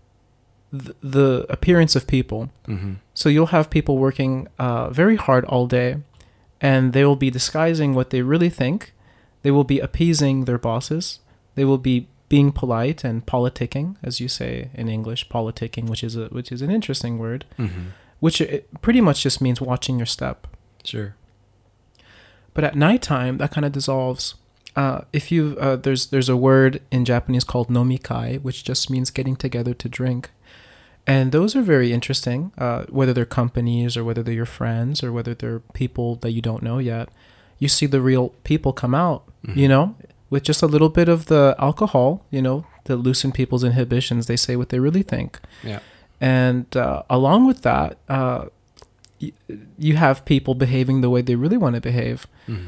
[0.73, 2.51] th- the appearance of people.
[2.67, 5.97] hmm So you'll have people working uh, very hard all day,
[6.61, 8.93] and they will be disguising what they really think.
[9.43, 11.21] They will be appeasing their bosses.
[11.55, 16.17] They will be being polite and politicking, as you say in English, politicking, which is
[16.17, 20.07] a which is an interesting word, hmm which it pretty much just means watching your
[20.07, 20.47] step.
[20.85, 21.15] Sure.
[22.57, 24.35] But at nighttime, that kind of dissolves.
[24.75, 29.11] Uh, if you uh, there's there's a word in Japanese called nomikai, which just means
[29.11, 30.31] getting together to drink,
[31.07, 32.53] and those are very interesting.
[32.59, 36.43] Uh, whether they're companies or whether they're your friends or whether they're people that you
[36.43, 37.09] don't know yet,
[37.59, 39.23] you see the real people come out.
[39.47, 39.57] Mhm.
[39.57, 39.95] You know,
[40.31, 44.37] with just a little bit of the alcohol, you know, to loosen people's inhibitions, they
[44.37, 45.41] say what they really think.
[45.63, 45.81] Yeah.
[46.21, 48.47] And uh, along with that, uh,
[49.21, 49.33] y-
[49.79, 52.27] you have people behaving the way they really want to behave.
[52.49, 52.67] Mhm.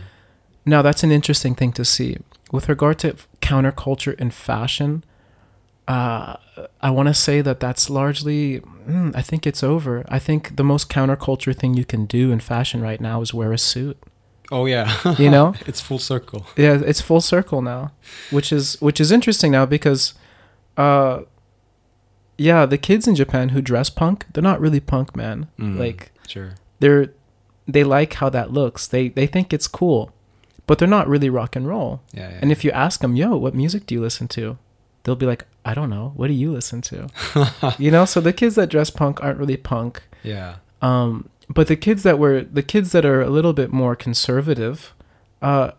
[0.64, 2.18] Now, that's an interesting thing to see.
[2.52, 5.02] With regard to counterculture and fashion,
[5.87, 6.37] uh,
[6.82, 10.04] I want to say that that's largely, mm, I think it's over.
[10.08, 13.52] I think the most counterculture thing you can do in fashion right now is wear
[13.52, 13.96] a suit.
[14.50, 14.94] Oh yeah.
[15.18, 15.54] You know?
[15.66, 16.46] it's full circle.
[16.56, 17.92] Yeah, it's full circle now,
[18.30, 20.14] which is which is interesting now because,
[20.76, 21.20] uh,
[22.37, 25.48] yeah, the kids in Japan who dress punk, they're not really punk, man.
[25.58, 26.55] Mm, Like sure.
[26.81, 27.09] they're
[27.67, 28.87] they like how that looks.
[28.87, 30.11] They they think it's cool,
[30.67, 32.01] but they're not really rock and roll.
[32.12, 32.31] Yeah.
[32.31, 32.38] yeah.
[32.43, 34.57] And if you ask them, "Yo, what music do you listen to?"
[35.03, 36.12] They'll be like, "I don't know.
[36.17, 37.09] What do you listen to?"
[37.79, 38.05] you know.
[38.05, 40.03] So the kids that dress punk aren't really punk.
[40.23, 40.57] yeah.
[40.81, 44.95] Um, but the kids that were the kids that are a little bit more conservative,
[45.43, 45.73] uh,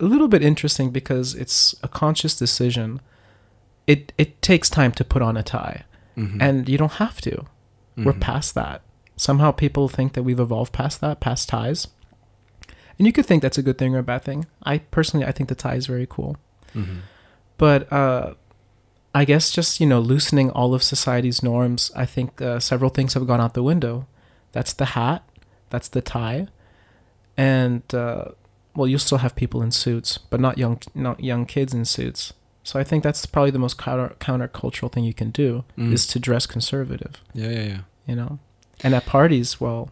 [0.00, 3.00] a little bit interesting because it's a conscious decision.
[3.86, 5.84] It it takes time to put on a tie,
[6.16, 6.38] Mhm.
[6.40, 7.46] and you don't have to.
[7.96, 8.20] We're Mhm.
[8.20, 8.82] past that.
[9.16, 11.88] Somehow people think that we've evolved past that, past ties.
[12.98, 14.46] And you could think that's a good thing or a bad thing.
[14.62, 16.36] I personally, I think the tie is very cool.
[16.74, 17.00] Mhm.
[17.58, 18.34] But uh,
[19.14, 21.90] I guess just you know loosening all of society's norms.
[21.94, 24.06] I think uh, several things have gone out the window.
[24.52, 25.22] That's the hat.
[25.70, 26.48] That's the tie,
[27.36, 28.26] and uh,
[28.74, 32.32] well, you'll still have people in suits, but not young, not young kids in suits.
[32.64, 35.92] So I think that's probably the most counter countercultural thing you can do Mm.
[35.92, 37.48] is to dress conservative Yeah.
[37.48, 37.62] Yeah.
[37.64, 37.78] Yeah.
[38.06, 38.38] you know
[38.82, 39.90] and at parties well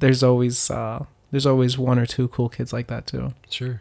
[0.00, 3.80] there's always uh there's always one or two cool kids like that too Sure.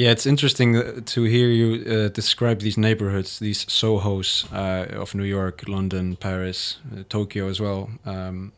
[0.00, 5.14] Yeah, it's interesting uh, to hear you uh, describe these neighborhoods, these Sohos uh, of
[5.14, 7.90] New York, London, Paris, uh, Tokyo as well.
[8.06, 8.52] Um,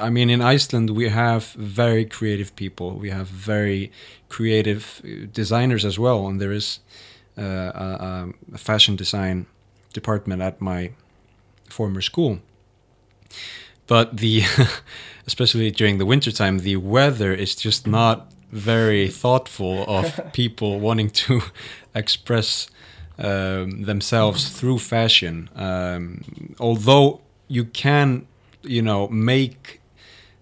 [0.00, 2.94] I mean, in Iceland, we have very creative people.
[2.94, 3.92] We have very
[4.28, 6.80] creative uh, designers as well, and there is
[7.36, 9.46] uh, a, a fashion design
[9.92, 10.90] department at my
[11.68, 12.40] former school.
[13.86, 14.42] But the,
[15.26, 21.42] especially during the wintertime, the weather is just not very thoughtful of people wanting to
[21.94, 22.68] express
[23.18, 25.50] um, themselves through fashion.
[25.56, 28.26] Um, although you can,
[28.62, 29.80] you know, make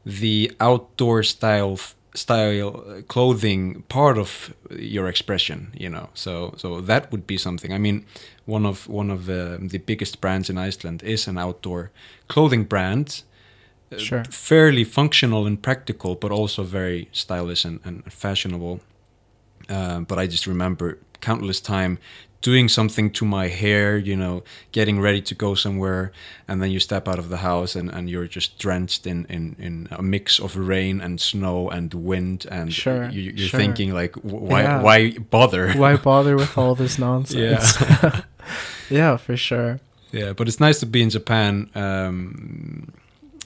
[0.05, 1.79] the outdoor style
[2.17, 6.09] style uh, clothing part of your expression you know?
[6.15, 7.73] So so that would be something.
[7.73, 8.05] I mean
[8.47, 11.91] one of one of uh, the biggest brands in iceland is an outdoor
[12.29, 13.23] clothing brand.
[13.93, 18.81] Uh, fairly functional and practical but also very stylish and, and fashionable.
[19.69, 21.99] Uh, but i just remember countless time
[22.43, 26.13] doing something to my hair you know getting ready to go somewhere
[26.47, 29.57] and then you step out of the house and, and you're just drenched in, in,
[29.59, 33.59] in a mix of rain and snow and wind and Sure, you, you're sure.
[33.61, 34.83] thinking like why Yeah.
[34.83, 37.77] why bother why bother with all this nonsense
[38.91, 39.81] yeah for sure
[40.13, 41.69] Yeah, but it's nice to be in Japan.
[41.75, 42.93] Um,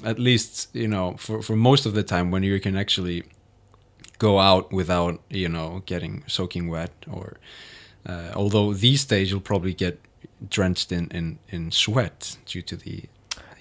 [0.05, 3.23] at least you know for for most of the time when you can actually
[4.19, 6.91] go out without you know getting soaking wet.
[7.11, 7.39] Or
[8.07, 9.99] uh, although these days you'll probably get
[10.49, 13.11] drenched in in in sweat due to the heat.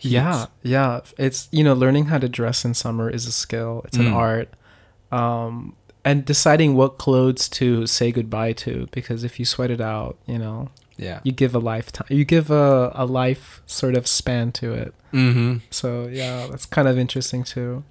[0.02, 3.98] yeah yeah it's you know learning how to dress in summer is a skill it's
[3.98, 4.14] an Mm.
[4.16, 4.50] art
[5.12, 5.76] um
[6.06, 10.38] and deciding what clothes to say goodbye to because if you sweat it out you
[10.40, 11.20] know yeah.
[11.24, 15.58] you give a lifetime you give a, a life sort of span to it Mm-hmm.
[15.72, 17.84] so yeah that's kind of interesting too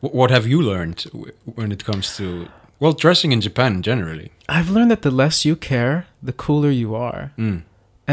[0.00, 2.48] What have you learned w- when it comes to
[2.82, 4.28] well dressing in Japan generally?
[4.56, 5.96] i've learned that the less you care
[6.28, 7.58] the cooler you are Mm.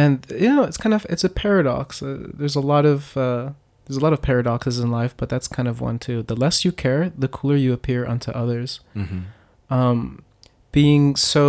[0.01, 2.07] and you know it's kind of it's a paradox uh,
[2.39, 3.45] there's a lot of uh,
[3.85, 6.17] there's a lot of paradoxes in life, but that's kind of one too.
[6.31, 8.69] The less you care, the cooler you appear unto others.
[8.93, 9.21] hmm
[9.77, 9.99] Um,
[10.71, 11.43] being so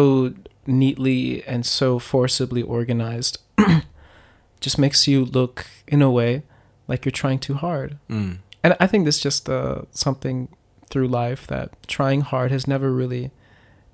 [0.67, 3.35] neatly and so forcibly organized
[4.65, 6.43] just makes you look, in a way,
[6.89, 7.91] like you're trying too hard.
[8.09, 8.39] Mm.
[8.65, 10.49] And I think this just uh, something
[10.91, 13.31] through life that trying hard has never really.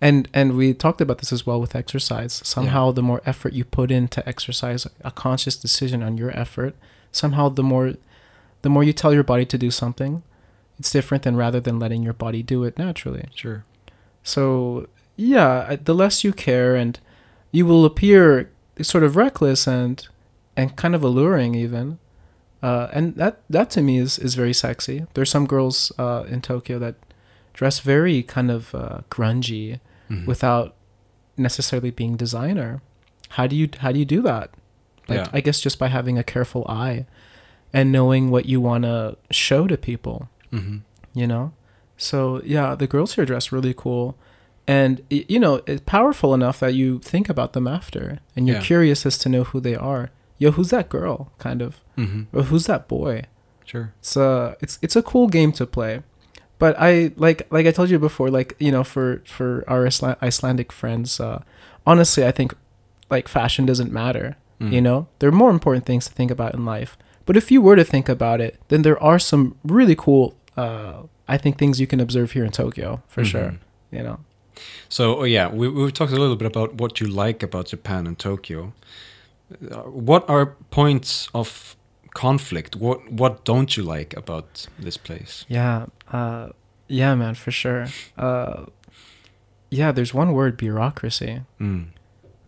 [0.00, 2.42] And and we talked about this as well with exercise.
[2.44, 6.74] Somehow, the more effort you put into exercise, a conscious decision on your effort,
[7.12, 7.94] somehow the more,
[8.62, 10.22] the more you tell your body to do something,
[10.78, 13.28] it's different than rather than letting your body do it naturally.
[13.34, 13.64] Sure.
[14.22, 17.00] So yeah, the less you care, and
[17.50, 18.50] you will appear
[18.82, 20.06] sort of reckless and
[20.56, 21.98] and kind of alluring even.
[22.62, 25.04] Uh, and that that to me is is very sexy.
[25.14, 26.94] There's some girls uh, in Tokyo that
[27.52, 30.26] dress very kind of uh, grungy Mhm.
[30.26, 30.74] without
[31.36, 32.80] necessarily being designer.
[33.30, 34.50] How do you how do you do that?
[35.08, 35.28] Like Yeah.
[35.32, 37.06] I guess just by having a careful eye
[37.72, 40.80] and knowing what you want to show to people Mhm.
[41.14, 41.52] you know
[41.96, 44.16] so yeah the girls here dress really cool
[44.66, 48.62] and you know it's powerful enough that you think about them after and you're Yeah.
[48.62, 52.26] curious as to know who they are yo who's that girl kind of Mhm.
[52.32, 53.22] or who's that boy
[53.64, 53.92] Sure.
[53.98, 56.02] it's a it's it's a cool game to play
[56.58, 60.16] but i like like i told you before like you know for for our Isla-
[60.22, 61.40] icelandic friends uh
[61.86, 62.54] honestly i think
[63.10, 64.72] like fashion doesn't matter Mm.
[64.72, 66.96] you know there are more important things to think about in life
[67.26, 71.02] but if you were to think about it then there are some really cool uh
[71.28, 73.58] i think things you can observe here in tokyo for sure Mhm.
[73.98, 74.18] you know
[74.88, 78.06] So oh, yeah, we we've talked a little bit about what you like about Japan
[78.06, 78.72] and Tokyo.
[79.50, 81.76] Uh, what are points of
[82.14, 82.76] conflict?
[82.76, 85.44] What what don't you like about this place?
[85.48, 86.48] yeah uh
[86.88, 88.64] yeah man for sure uh
[89.70, 91.86] yeah there's one word bureaucracy Mm.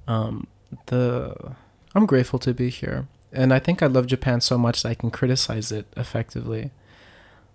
[0.06, 0.46] um
[0.86, 1.34] the
[1.94, 4.94] i'm grateful to be here and i think i love japan so much that i
[4.94, 6.70] can criticize it effectively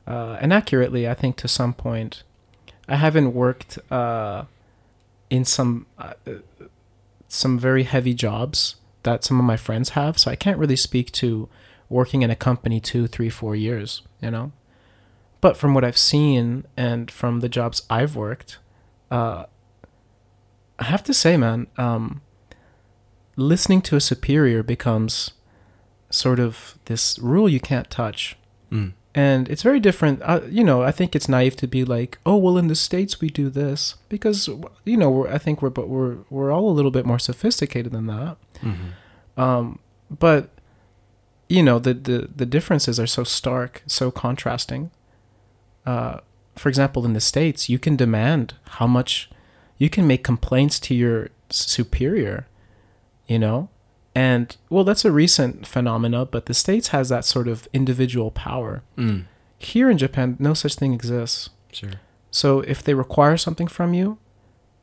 [0.08, 2.23] uh, and accurately i think to some point
[2.89, 4.43] i haven't worked uh,
[5.29, 6.13] in some uh,
[7.29, 11.11] some very heavy jobs that some of my friends have so i can't really speak
[11.11, 11.49] to
[11.89, 14.51] working in a company two three four years you know
[15.41, 18.57] but from what i've seen and from the jobs i've worked
[19.11, 19.45] uh,
[20.79, 22.21] i have to say man um,
[23.35, 25.31] listening to a superior becomes
[26.09, 28.37] sort of this rule you can't touch
[28.73, 28.93] Mm.
[29.15, 32.36] And it's very different uh, you know i think it's naive to be like oh
[32.36, 34.49] well in the states we do this because
[34.86, 37.91] you know we're, i think we're but we're we're all a little bit more sophisticated
[37.91, 38.38] than that.
[38.62, 38.93] Mhm.
[39.38, 40.49] um, but
[41.49, 44.89] you know the, the the differences are so stark so contrasting.
[45.86, 46.19] Uh,
[46.56, 49.30] for example in the states you can demand how much
[49.78, 52.47] you can make complaints to your superior
[53.28, 53.69] you know
[54.15, 58.84] and well that's a recent phenomena but the states has that sort of individual power
[58.97, 59.23] Mm.
[59.58, 61.91] here in japan no such thing exists Sure.
[62.30, 64.17] so if they require something from you,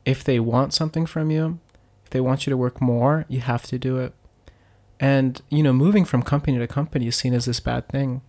[0.05, 1.59] if they want something from you,
[2.03, 4.13] if they want you to work more, you have to do it.
[4.99, 8.21] And you know, moving from company to company is seen as this bad thing.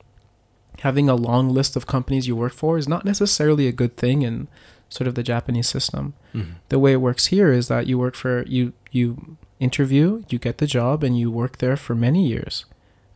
[0.81, 4.23] Having a long list of companies you work for is not necessarily a good thing
[4.23, 4.49] in
[4.89, 6.15] sort of the Japanese system.
[6.35, 6.55] Mhm.
[6.69, 10.59] The way it works here is that you work for you you interview, you get
[10.59, 12.65] the job and you work there for many years.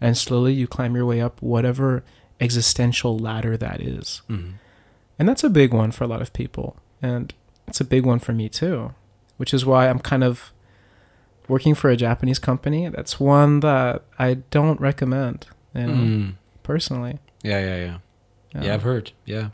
[0.01, 2.03] And slowly you climb your way up whatever
[2.41, 4.23] existential ladder that is.
[4.29, 4.53] Mhm.
[5.19, 6.77] And that's a big one for a lot of people.
[7.03, 7.33] And
[7.69, 8.93] it's a big one for me too,
[9.39, 10.53] which is why I'm kind of
[11.49, 12.89] working for a Japanese company.
[12.89, 16.33] That's one that I don't recommend, you know, Mm.
[16.63, 17.19] personally.
[17.43, 17.99] Yeah, yeah, yeah.
[18.65, 19.13] Yeah, I've heard.
[19.25, 19.49] Yeah.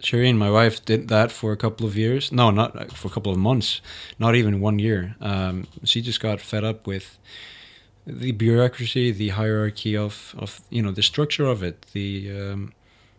[0.00, 2.32] Shireen, my wife, did that for a couple of years.
[2.32, 3.80] No, not uh, for a couple of months.
[4.18, 5.16] Not even one year.
[5.20, 7.18] Um, she just got fed up with
[8.06, 12.72] the bureaucracy, the hierarchy of, of you know, the structure of it, the um,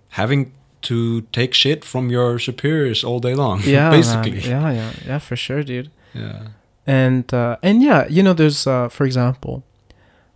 [0.10, 3.62] having to take shit from your superiors all day long.
[3.66, 4.32] Yeah, basically.
[4.32, 4.42] man.
[4.42, 5.92] Yeah, yeah, yeah, for sure, dude.
[6.14, 6.48] Yeah.
[6.88, 9.64] And uh, and yeah, you know, there's uh, for example,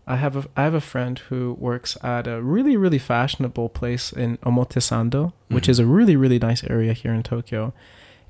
[0.07, 4.11] I have a I have a friend who works at a really really fashionable place
[4.13, 5.69] in Omotesando, which Mhm.
[5.69, 7.73] is a really really nice area here in Tokyo,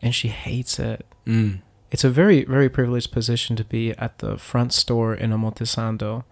[0.02, 1.06] and she hates it.
[1.28, 1.60] Mm.
[1.92, 6.24] It's a very very privileged position to be at the front store in Omotesando,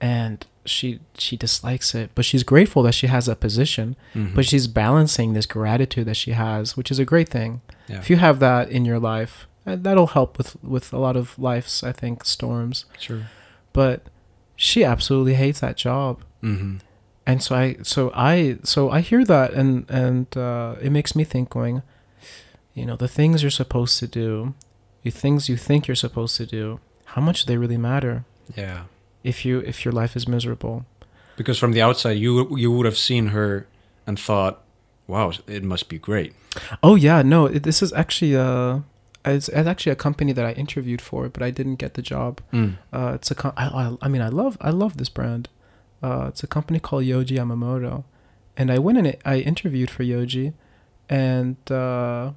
[0.00, 3.96] and she she dislikes it, but she's grateful that she has that position.
[4.14, 4.34] Mhm.
[4.34, 7.60] But she's balancing this gratitude that she has, which is a great thing.
[7.88, 7.98] yeah.
[7.98, 11.38] If you have that in your life, uh, that'll help with with a lot of
[11.38, 12.84] life's I think storms.
[12.98, 13.22] sure.
[13.72, 14.02] But
[14.60, 16.76] she absolutely hates that job, hmm
[17.28, 21.24] and so I so I so I hear that, and and uh, it makes me
[21.24, 21.82] think, going,
[22.74, 24.54] you know, the things you're supposed to do,
[25.02, 26.80] the things you think you're supposed to do,
[27.12, 28.24] how much do they really matter
[28.56, 28.80] Yeah.
[29.22, 30.84] if you if your life is miserable.
[31.36, 33.66] Because from the outside, you you would have seen her
[34.06, 34.54] and thought,
[35.06, 36.32] "Wow, it must be great."
[36.82, 38.80] Oh yeah, no, it, this is actually uh,
[39.30, 42.40] it's, it's actually a company that I interviewed for, but I didn't get the job.
[42.52, 42.76] Mm.
[42.92, 45.48] Uh, it's a com- I, I, I mean I love I love this brand.
[46.02, 48.04] Uh, it's a company called Yohji Yamamoto,
[48.56, 49.20] and I went in it.
[49.24, 50.52] I interviewed for Yohji,
[51.08, 52.32] and uh,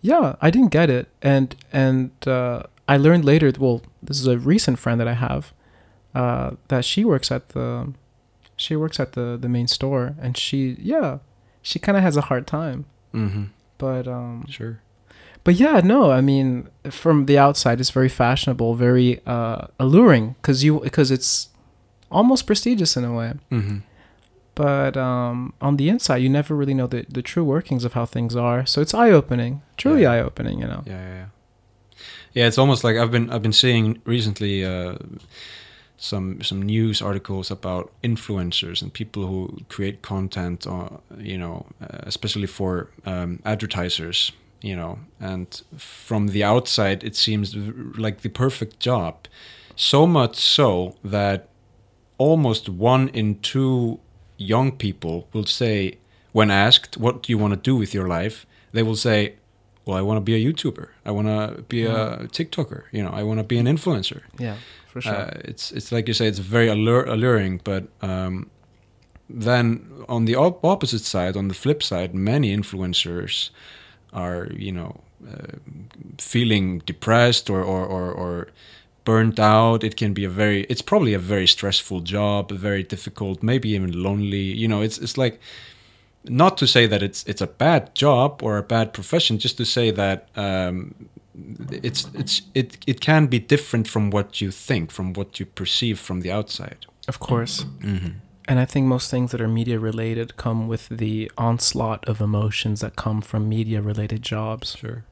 [0.00, 3.52] yeah, I didn't get it, and and uh, I learned later.
[3.58, 5.52] Well, this is a recent friend that I have,
[6.14, 7.92] uh, that she works at the,
[8.56, 11.18] she works at the the main store, and she yeah,
[11.62, 13.44] she kind of has a hard time, Mm-hmm.
[13.78, 14.80] but um, Sure.
[15.44, 20.64] But yeah, no, I mean, from the outside, it's very fashionable, very uh, alluring, because
[20.64, 21.48] you because it's
[22.10, 23.32] almost prestigious in a way.
[23.50, 23.78] Mm-hmm.
[24.54, 28.04] But um, on the inside, you never really know the, the true workings of how
[28.04, 28.66] things are.
[28.66, 30.12] So it's eye opening, truly Yeah.
[30.12, 30.82] eye opening, you know.
[30.86, 31.26] Yeah, yeah, yeah.
[32.34, 34.96] Yeah, it's almost like I've been I've been seeing recently uh,
[35.96, 41.98] some some news articles about influencers and people who create content, uh, you know, uh,
[42.06, 47.54] especially for um, advertisers, you know, and from the outside it seems
[47.96, 49.26] like the perfect job.
[49.76, 51.48] So much so that
[52.18, 54.00] almost one in two
[54.36, 55.98] young people will say,
[56.32, 59.34] when asked, "What do you want to do with your life?" they will say,
[59.84, 60.88] "Well, I want to be a YouTuber.
[61.04, 62.82] I want to be a TikToker.
[62.92, 65.14] You know, I want to be an influencer." Yeah, for sure.
[65.14, 68.50] Uh, it's it's like you say, it's very allure, alluring, but um,
[69.28, 73.50] then on the op- opposite side, on the flip side, many influencers
[74.12, 75.56] are you know uh,
[76.18, 78.48] feeling depressed or, or or or
[79.04, 79.84] burnt out.
[79.84, 84.02] It can be a very it's probably a very stressful job, very difficult, maybe even
[84.02, 84.52] lonely.
[84.62, 85.40] You know, it's it's like
[86.24, 89.64] not to say that it's it's a bad job or a bad profession, just to
[89.64, 90.94] say that um,
[91.70, 95.98] it's it's it it can be different from what you think, from what you perceive
[95.98, 96.86] from the outside.
[97.08, 97.64] of course.
[97.80, 98.29] Mm-hmm.
[98.48, 102.80] And I think most things that are media related come with the onslaught of emotions
[102.80, 104.76] that come from media related jobs.
[104.76, 105.04] Sure.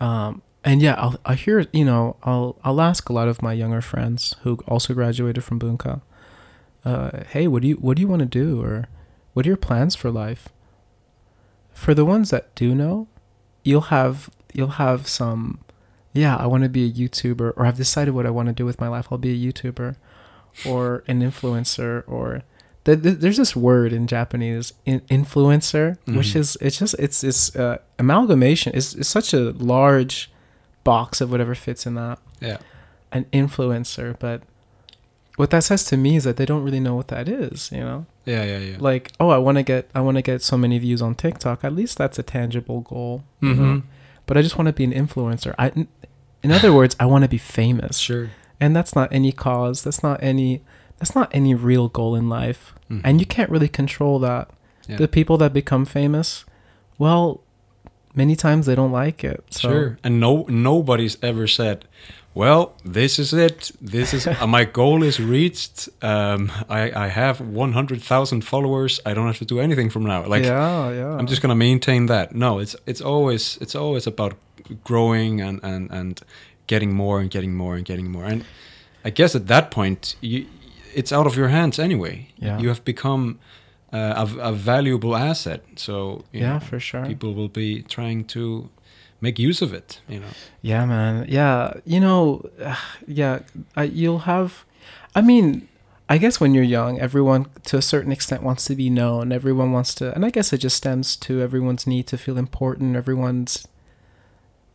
[0.00, 3.52] Um, and yeah, I'll, I hear, you know, I'll, I'll ask a lot of my
[3.52, 6.02] younger friends who also graduated from Bunka,
[6.84, 8.62] uh, hey, what do you, what do you want to do?
[8.62, 8.88] Or
[9.32, 10.48] what are your plans for life?
[11.72, 13.08] For the ones that do know,
[13.62, 15.60] you'll have, you'll have some,
[16.12, 18.66] yeah, I want to be a YouTuber or I've decided what I want to do
[18.66, 19.08] with my life.
[19.10, 19.96] I'll be a YouTuber
[20.66, 22.42] or an influencer or
[22.84, 26.36] th- th- there's this word in Japanese, in- influencer, which Mhm.
[26.36, 28.72] is it's just it's this uh, amalgamation.
[28.74, 30.30] It's, it's such a large
[30.84, 32.18] box of whatever fits in that.
[32.40, 32.58] Yeah.
[33.12, 34.42] An influencer, but
[35.36, 37.70] what that says to me is that they don't really know what that is.
[37.72, 38.76] You know, Yeah, yeah, yeah.
[38.78, 41.64] like oh, I want to get I want to get so many views on TikTok.
[41.64, 43.24] At least that's a tangible goal.
[43.40, 43.62] you know?
[43.62, 43.82] Mhm.
[44.26, 45.54] But I just want to be an influencer.
[45.58, 45.70] I,
[46.42, 48.30] in other words, I want to be famous Sure.
[48.64, 50.50] And that's not any cause that's not any
[50.98, 53.00] that's not any real goal in life Mhm.
[53.06, 54.44] and you can't really control that
[54.88, 54.98] Yeah.
[55.02, 56.28] the people that become famous
[57.04, 57.24] well
[58.22, 59.88] many times they don't like it so Sure.
[60.04, 61.78] And no nobody's ever said,
[62.40, 62.62] "Well,
[62.98, 63.58] this is it.
[63.94, 64.22] This is
[64.58, 65.76] my goal is reached.
[66.12, 66.40] Um,
[66.80, 68.92] I I have one hundred thousand followers.
[69.08, 70.20] I don't have to do anything from now.
[70.34, 72.26] Like yeah yeah I'm just gonna maintain that.
[72.44, 74.32] No, it's it's always it's always about
[74.88, 76.14] growing and and and
[76.66, 78.24] getting more and getting more and getting more.
[78.24, 78.44] And
[79.04, 80.46] I guess at that point, you
[80.94, 82.28] it's out of your hands anyway.
[82.36, 82.58] Yeah.
[82.58, 83.38] You have become
[83.92, 85.62] uh, a, a valuable asset.
[85.76, 88.70] So you yeah know, for sure people will be trying to
[89.20, 90.00] make use of it.
[90.08, 90.26] You know.
[90.62, 92.42] yeah man yeah you know
[93.06, 93.40] yeah
[93.74, 94.64] I, you'll have
[95.14, 95.68] i mean
[96.08, 99.72] i guess when you're young everyone to a certain extent wants to be known everyone
[99.72, 103.66] wants to and i guess it just stems to everyone's need to feel important everyone's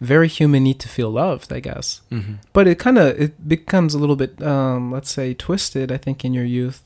[0.01, 2.33] very human need to feel loved i guess Mm-hmm.
[2.53, 6.23] but it kind of it becomes a little bit um, let's say twisted i think
[6.23, 6.81] in your youth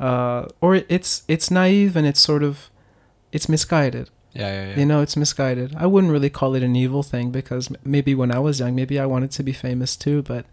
[0.00, 2.70] uh, or it's it's naive and it's sort of
[3.32, 4.78] it's misguided Yeah, yeah, yeah.
[4.80, 8.30] you know it's misguided i wouldn't really call it an evil thing because maybe when
[8.30, 10.44] i was young maybe i wanted to be famous too but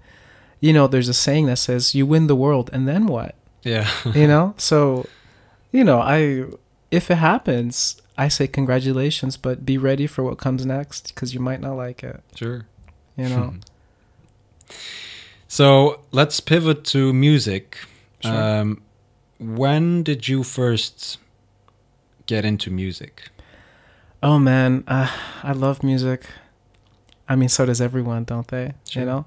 [0.60, 3.88] you know there's a saying that says you win the world and then what yeah.
[4.14, 5.06] you know so
[5.72, 6.44] you know i
[6.92, 11.40] if it happens i say congratulations but be ready for what comes next because you
[11.40, 12.66] might not like it sure.
[13.16, 13.56] you know
[15.54, 17.78] So let's pivot to music.
[18.22, 18.34] Sure.
[18.34, 18.82] Um,
[19.38, 21.20] when did you first
[22.26, 23.30] get into music?
[24.24, 25.12] Oh man, uh,
[25.44, 26.26] I love music.
[27.30, 28.74] I mean, so does everyone, don't they?
[28.90, 29.02] Sure.
[29.04, 29.26] You know,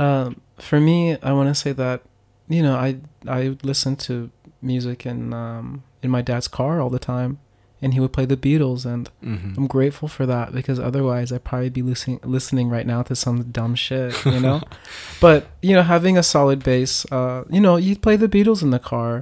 [0.00, 2.02] um, for me, I want to say that
[2.48, 2.96] you know I
[3.28, 7.38] I listen to music in um, in my dad's car all the time,
[7.84, 9.56] and he would play the Beatles, and Mhm.
[9.58, 13.36] I'm grateful for that because otherwise I'd probably be listening listening right now to some
[13.58, 14.58] dumb shit, you know.
[15.20, 18.70] but you know, having a solid base, uh, you know, you'd play the Beatles in
[18.70, 19.12] the car,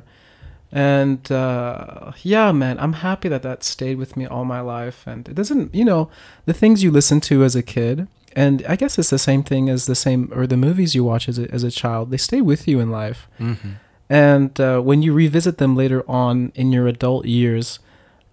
[0.70, 5.28] and uh, yeah, man, I'm happy that that stayed with me all my life, and
[5.28, 6.08] it doesn't, you know,
[6.46, 8.06] the things you listen to as a kid.
[8.34, 11.28] And I guess it's the same thing as the same, or the movies you watch
[11.28, 12.10] as a, as a child.
[12.10, 13.28] They stay with you in life.
[13.38, 13.72] Mhm.
[14.08, 17.78] And uh, when you revisit them later on in your adult years,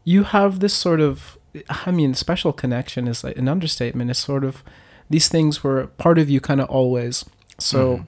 [0.03, 1.37] you have this sort of,
[1.85, 4.09] I mean, special connection is like an understatement.
[4.09, 4.63] It's sort of
[5.09, 7.25] these things were part of you kind of always.
[7.59, 8.05] So, Mhm.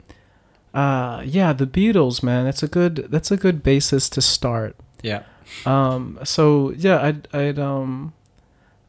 [0.74, 4.76] uh, yeah, the Beatles, man, that's a good that's a good basis to start.
[5.02, 5.22] Yeah.
[5.66, 8.12] Um, so yeah, I'd I'd um,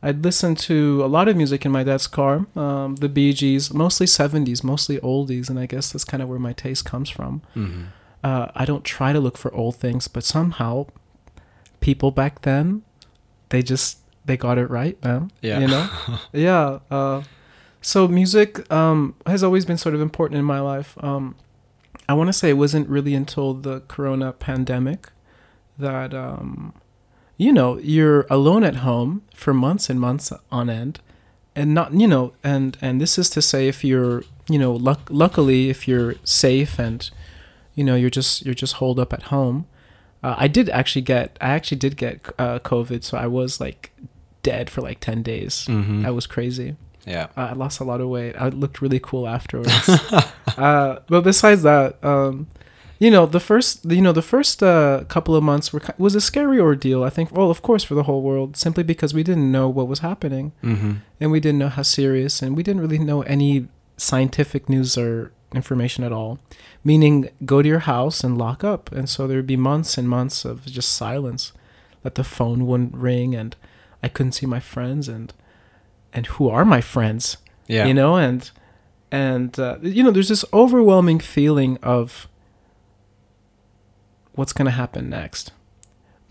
[0.02, 2.46] I'd listen to a lot of music in my dad's car.
[2.56, 6.40] Um, the Bee Gees, mostly '70s, mostly oldies, and I guess that's kind of where
[6.40, 7.86] my taste comes from Mhm.
[8.24, 10.86] uh, I don't try to look for old things, but somehow
[11.82, 12.84] people back then,
[13.50, 15.32] they just they got it right, man.
[15.42, 15.60] Yeah.
[15.60, 15.90] You know?
[16.34, 16.80] yeah.
[16.90, 17.24] Uh,
[17.82, 20.98] so music um, has always been sort of important in my life.
[21.04, 21.36] Um,
[22.08, 25.10] I want to say it wasn't really until the Corona pandemic
[25.78, 26.74] that um,
[27.38, 31.00] you know you're alone at home for months and months on end,
[31.56, 35.08] and not you know and and this is to say if you're you know luck-
[35.10, 37.10] luckily if you're safe and
[37.76, 39.66] you know you're just you're just holed up at home.
[40.24, 43.92] Uh, I did actually get I actually did get uh, COVID, so I was like
[44.42, 45.66] dead for like ten days.
[45.70, 46.04] Mhm.
[46.04, 46.76] That was crazy.
[47.06, 47.28] Yeah.
[47.36, 48.36] Uh, I lost a lot of weight.
[48.40, 49.90] I looked really cool afterwards.
[50.58, 52.48] uh, but besides that, um,
[53.00, 56.22] you know, the first, you know, the first uh, couple of months were was a
[56.22, 57.04] scary ordeal.
[57.04, 59.90] I think, well, of course, for the whole world, simply because we didn't know what
[59.90, 60.98] was happening, Mhm.
[61.20, 63.68] and we didn't know how serious, and we didn't really know any
[63.98, 66.40] scientific news or information at all.
[66.84, 70.08] Meaning, go to your house and lock up, and so there would be months and
[70.10, 71.54] months of just silence.
[72.02, 73.56] That the phone wouldn't ring, and
[74.02, 75.34] I couldn't see my friends, and
[76.12, 77.38] and who are my friends?
[77.68, 77.86] Yeah.
[77.86, 78.52] you know and
[79.12, 82.28] and uh, you know there's this overwhelming feeling of
[84.34, 85.52] what's going to happen next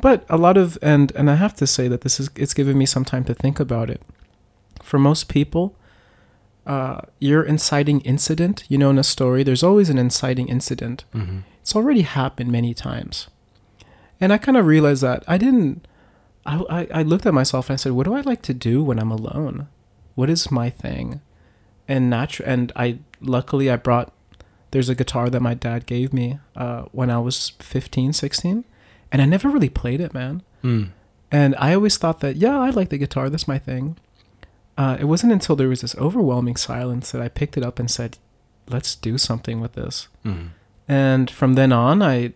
[0.01, 2.77] but a lot of and and i have to say that this is it's given
[2.77, 4.03] me some time to think about it
[4.83, 5.77] for most people
[6.67, 8.65] uh, your inciting incident.
[8.69, 11.05] You know in a story there's always an inciting incident.
[11.15, 11.43] Mhm.
[11.61, 13.29] it's already happened many times.
[14.21, 15.87] And i kind of realized that i didn't
[16.47, 18.83] I, I, I looked at myself and i said what do i like to do
[18.85, 19.69] when i'm alone?
[20.15, 21.21] What is my thing?
[21.89, 24.13] And natu- and i luckily i brought
[24.71, 28.65] there's a guitar that my dad gave me uh, when i was 15 16
[29.11, 30.43] and i never really played it man.
[30.65, 30.91] Mm.
[31.31, 33.29] and i always thought that yeah i like the guitar.
[33.31, 33.97] That's my thing
[34.79, 37.91] uh, it wasn't until there was this overwhelming silence that i picked it up and
[37.91, 38.19] said
[38.69, 40.49] let's do something with this Mhm.
[40.89, 42.33] and from then on i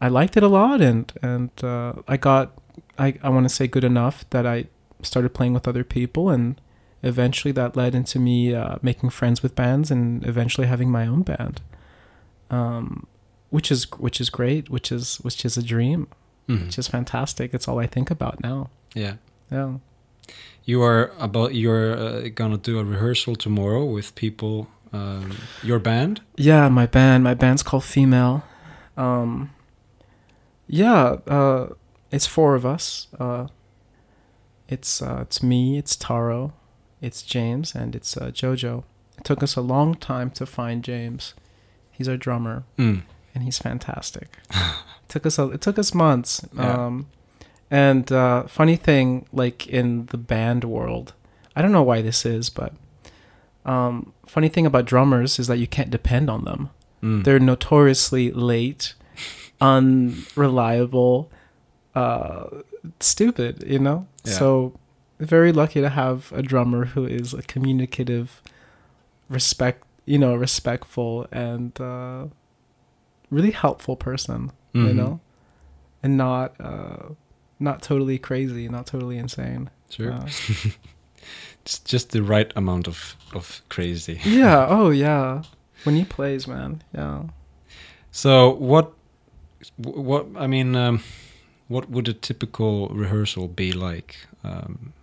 [0.00, 2.52] i liked it a lot and and uh, i got
[2.98, 4.66] i, I want to say good enough that i
[5.02, 6.60] started playing with other people and
[7.02, 11.22] eventually that led into me uh, making friends with bands and eventually having my own
[11.22, 11.60] band
[12.50, 13.06] um,
[13.50, 16.06] which is which is great which is which is a dream
[16.48, 16.64] Mhm.
[16.66, 19.14] which is fantastic it's all i think about now Yeah.
[19.52, 19.74] yeah
[20.64, 24.68] You are about you're uh, gonna do a rehearsal tomorrow with people.
[24.92, 26.20] Um, your band.
[26.36, 27.22] Yeah, my band.
[27.24, 28.42] My band's called Female.
[28.96, 29.50] Um,
[30.66, 31.68] yeah, uh,
[32.10, 33.06] it's four of us.
[33.18, 33.48] Uh,
[34.68, 36.52] it's uh, it's me, it's Taro,
[37.00, 38.84] it's James, and it's uh, Jojo.
[39.16, 41.34] It took us a long time to find James.
[41.90, 43.02] He's our drummer, Mm.
[43.34, 44.38] and he's fantastic.
[44.50, 44.74] it
[45.08, 46.44] took us a, it took us months.
[46.54, 46.86] Yeah.
[46.86, 47.06] Um,
[47.70, 51.12] and uh, funny thing, like in the band world,
[51.56, 52.72] I don't know why this is, but
[53.64, 56.70] um, funny thing about drummers is that you can't depend on them.
[57.02, 57.24] Mm.
[57.24, 58.94] They're notoriously late,
[59.60, 61.30] unreliable,
[61.94, 62.44] uh,
[63.00, 64.06] stupid, you know?
[64.24, 64.32] Yeah.
[64.32, 64.78] So,
[65.20, 68.40] very lucky to have a drummer who is a communicative,
[69.28, 72.26] respect, you know, respectful and uh,
[73.30, 74.94] really helpful person, you Mhm.
[74.94, 75.20] know?
[76.02, 77.14] And not uh,
[77.58, 79.70] not totally crazy, not totally insane.
[79.90, 80.12] Sure.
[80.12, 80.28] Uh,
[81.62, 84.20] It's just the right amount of of crazy.
[84.24, 85.42] yeah, oh yeah.
[85.84, 86.82] When he plays, man.
[86.94, 87.24] Yeah.
[88.10, 88.92] So what?
[89.76, 91.02] What I mean, um,
[91.68, 94.16] what would a typical rehearsal be like?
[94.42, 94.94] Um,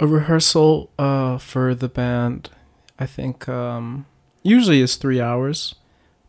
[0.00, 2.50] a rehearsal uh, for the band
[2.98, 4.04] i think um,
[4.42, 5.76] usually is three hours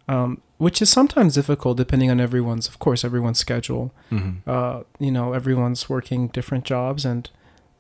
[0.08, 4.34] um, which is sometimes difficult depending on everyone's of course everyone's schedule mhm.
[4.56, 7.30] uh, you know everyone's working different jobs and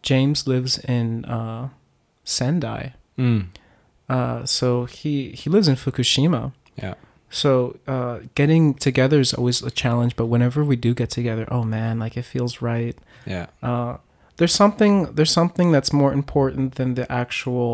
[0.09, 1.63] james lives in uh,
[2.23, 2.83] sendai
[3.17, 3.41] Mm.
[4.15, 6.41] uh, so he he lives in fukushima
[6.83, 6.95] Yeah.
[7.29, 7.51] So
[7.95, 11.93] uh, getting together is always a challenge, but whenever we do get together, oh man,
[12.03, 12.95] like it feels right.
[13.25, 13.47] Yeah.
[13.69, 13.97] Uh,
[14.37, 17.73] there's something there's something that's more important than the actual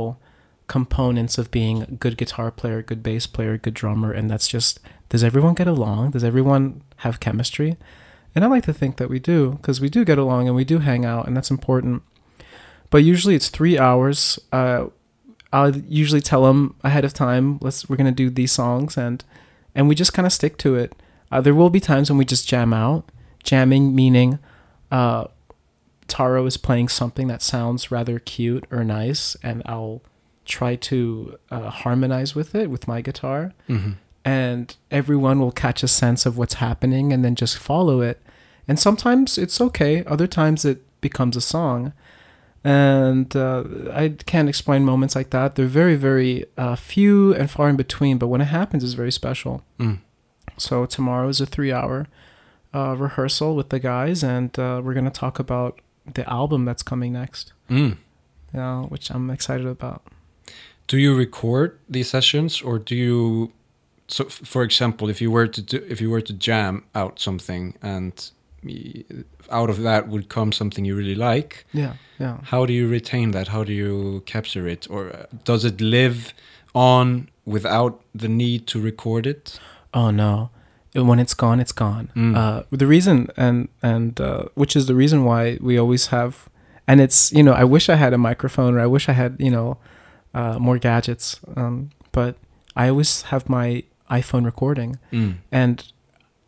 [0.70, 4.80] components of being a good guitar player, good bass player, good drummer, and that's just
[5.10, 6.12] does everyone get along?
[6.12, 7.76] Does everyone have chemistry?
[8.36, 10.64] And I like to think that we do because we do get along and we
[10.64, 12.04] do hang out, and that's important.
[12.92, 14.40] But usually it's three hours.
[14.54, 14.86] Uh,
[15.52, 19.26] I'll usually tell them ahead of time, let's we're gonna do these songs, and
[19.74, 20.96] and we just kind of stick to it.
[21.32, 23.10] Uh, there will be times when we just jam out.
[23.44, 24.38] Jamming meaning,
[24.92, 25.26] uh,
[26.08, 30.02] Taro is playing something that sounds rather cute or nice, and I'll
[30.50, 33.92] try to uh, harmonize with it with my guitar, hmm
[34.26, 38.18] and everyone will catch a sense of what's happening and then just follow it.
[38.68, 41.94] And sometimes it's okay, other times it becomes a song.
[42.64, 45.56] And uh, I can't explain moments like that.
[45.56, 49.12] They're very, very uh, few and far in between, but when it happens, it's very
[49.12, 49.64] special.
[49.80, 50.00] Mm.
[50.58, 52.06] So tomorrow is a three-hour
[52.74, 55.80] uh, rehearsal with the guys, and uh, we're gonna talk about
[56.14, 57.98] the album that's coming next, Mm.
[58.54, 60.04] uh, which I'm excited about.
[60.90, 63.52] Do you record these sessions, or do you?
[64.08, 67.20] So, f- for example, if you were to do, if you were to jam out
[67.20, 68.14] something, and
[69.52, 72.38] out of that would come something you really like, Yeah, yeah.
[72.44, 73.48] how do you retain that?
[73.48, 76.34] How do you capture it, or uh, does it live
[76.74, 79.60] on without the need to record it?
[79.94, 80.50] Oh no,
[80.94, 82.12] when it's gone, it's gone.
[82.16, 82.36] Mm.
[82.36, 86.50] Uh, the reason, and and uh, which is the reason why we always have,
[86.88, 89.36] and it's you know I wish I had a microphone or I wish I had
[89.40, 89.78] you know
[90.34, 92.36] uh, more gadgets, um, but
[92.76, 95.36] I always have my iPhone recording, Mm.
[95.52, 95.84] and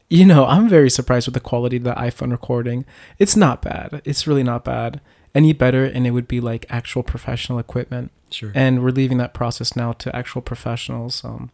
[0.09, 2.85] you know I'm very surprised with the quality of the iPhone recording.
[3.19, 4.01] It's not bad.
[4.05, 4.99] It's really not bad.
[5.33, 8.51] Any better, and it would be like actual professional equipment Sure.
[8.53, 11.49] and we're leaving that process now to actual professionals um,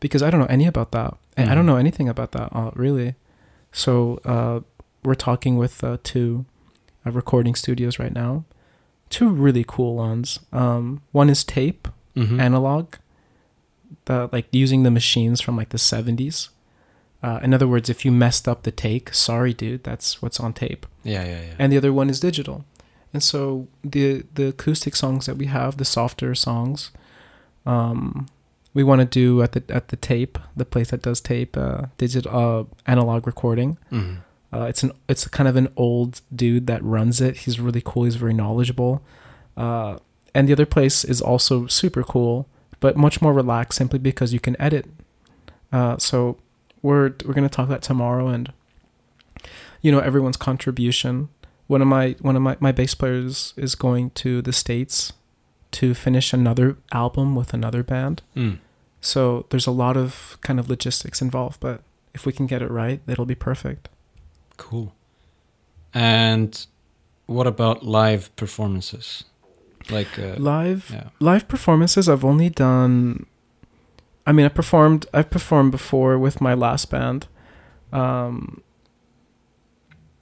[0.00, 1.56] because I don't know any about that, and I Mhm.
[1.56, 3.14] don't know anything about that uh, really.
[3.72, 4.60] So uh,
[5.04, 6.44] we're talking with uh, two
[7.06, 8.44] uh, recording studios right now,
[9.16, 10.40] two really cool ones.
[10.52, 11.84] Um, one is tape
[12.16, 12.38] Mhm.
[12.40, 12.84] analog,
[14.04, 16.50] the like using the machines from like the seventies.
[17.22, 20.52] Uh, in other words, if you messed up the take, sorry, dude, that's what's on
[20.52, 21.54] tape yeah, yeah, yeah.
[21.58, 22.64] and the other one is digital.
[23.14, 26.90] And so the the acoustic songs that we have, the softer songs,
[27.66, 28.26] um,
[28.74, 31.86] we want to do at the at the tape, the place that does tape, uh,
[31.98, 33.78] digital uh, analog recording.
[33.90, 34.16] Mhm.
[34.54, 37.38] Uh, it's an it's kind of an old dude that runs it.
[37.38, 38.04] He's really cool.
[38.04, 39.02] He's very knowledgeable.
[39.56, 39.98] Uh,
[40.34, 42.46] and the other place is also super cool,
[42.80, 44.86] but much more relaxed, simply because you can edit.
[45.72, 46.38] Uh, so
[46.82, 48.52] we're we're gonna talk that tomorrow, and
[49.82, 51.30] you know everyone's contribution.
[51.66, 55.12] One of my one of my my bass players is going to the states
[55.72, 58.22] to finish another album with another band.
[58.36, 58.58] Mm.
[59.00, 61.82] So there's a lot of kind of logistics involved, but
[62.14, 63.88] if we can get it right, it'll be perfect.
[64.56, 64.94] Cool.
[65.92, 66.66] And
[67.26, 69.24] what about live performances?
[69.90, 71.08] Like, uh, live yeah.
[71.20, 73.26] live performances i've only done
[74.26, 77.26] i mean i performed i've performed before with my last band
[77.92, 78.62] um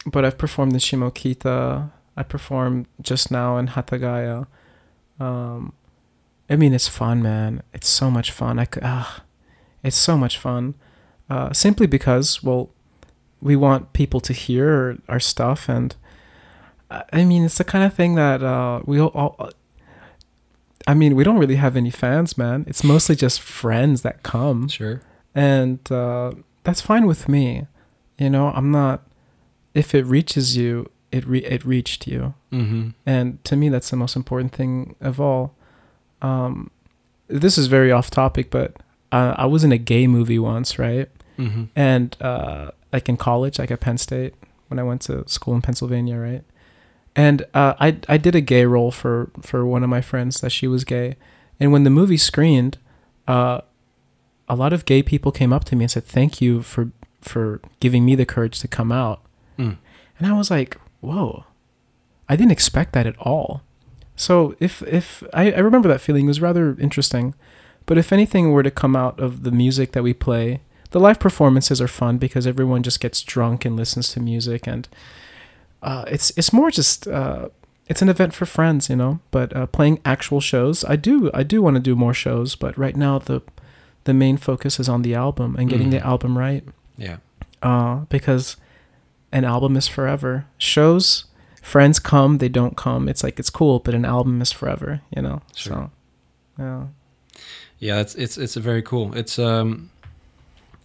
[0.04, 4.48] but i've performed in shimokita i performed just now in hatagaya
[5.20, 5.72] um
[6.50, 9.22] i mean it's fun man it's so much fun i could ah,
[9.84, 10.74] it's so much fun
[11.30, 12.70] uh simply because well
[13.42, 15.94] we want people to hear our, stuff and
[16.90, 19.50] I- mean, it's the kind of thing that uh, we all, all.
[20.86, 22.64] I mean, we don't really have any fans, man.
[22.66, 25.00] It's mostly just friends that come, Sure.
[25.34, 26.32] and uh,
[26.64, 27.66] that's fine with me.
[28.18, 29.02] You know, I'm not.
[29.74, 32.90] If it reaches you, it re- it reached you, Mm-hmm.
[33.06, 35.54] and to me, that's the most important thing of all.
[36.20, 36.70] Um,
[37.28, 38.76] this is very off topic, but
[39.12, 41.08] uh, I was in a gay movie once, right?
[41.38, 41.64] Mm-hmm.
[41.74, 44.34] and uh, like in college, like at Penn State,
[44.68, 46.44] when I went to school in Pennsylvania, right?
[47.14, 50.50] And uh, I I did a gay role for for one of my friends that
[50.50, 51.16] she was gay,
[51.60, 52.78] and when the movie screened,
[53.28, 53.60] uh,
[54.48, 56.90] a lot of gay people came up to me and said, "Thank you for
[57.20, 59.20] for giving me the courage to come out."
[59.58, 59.76] Mm.
[60.18, 61.44] And I was like, "Whoa,
[62.28, 63.62] I didn't expect that at all."
[64.16, 67.34] So if if I, I remember that feeling, it was rather interesting.
[67.84, 70.60] But if anything were to come out of the music that we play,
[70.92, 74.88] the live performances are fun because everyone just gets drunk and listens to music, and
[75.82, 77.48] uh, it's it's more just uh,
[77.88, 79.18] it's an event for friends, you know.
[79.30, 82.76] But uh, playing actual shows, I do I do want to do more shows, but
[82.78, 83.40] right now the
[84.04, 85.92] the main focus is on the album and getting Mhm.
[85.92, 86.64] the album right,
[86.96, 87.16] Yeah.
[87.62, 88.56] uh, because
[89.30, 90.46] an album is forever.
[90.58, 91.24] Shows,
[91.62, 93.08] friends come, they don't come.
[93.08, 95.40] It's like it's cool, but an album is forever, you know.
[95.54, 95.72] Sure.
[95.72, 95.90] So,
[96.58, 96.86] yeah.
[97.78, 99.14] Yeah, it's it's it's very cool.
[99.14, 99.90] It's um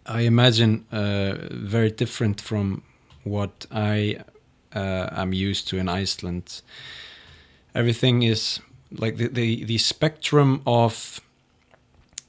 [0.08, 2.84] I imagine uh, very different from
[3.24, 4.20] what I
[4.76, 6.62] uh, am used to in Iceland.
[7.76, 8.60] Everything is
[8.92, 11.20] like the the, the spectrum of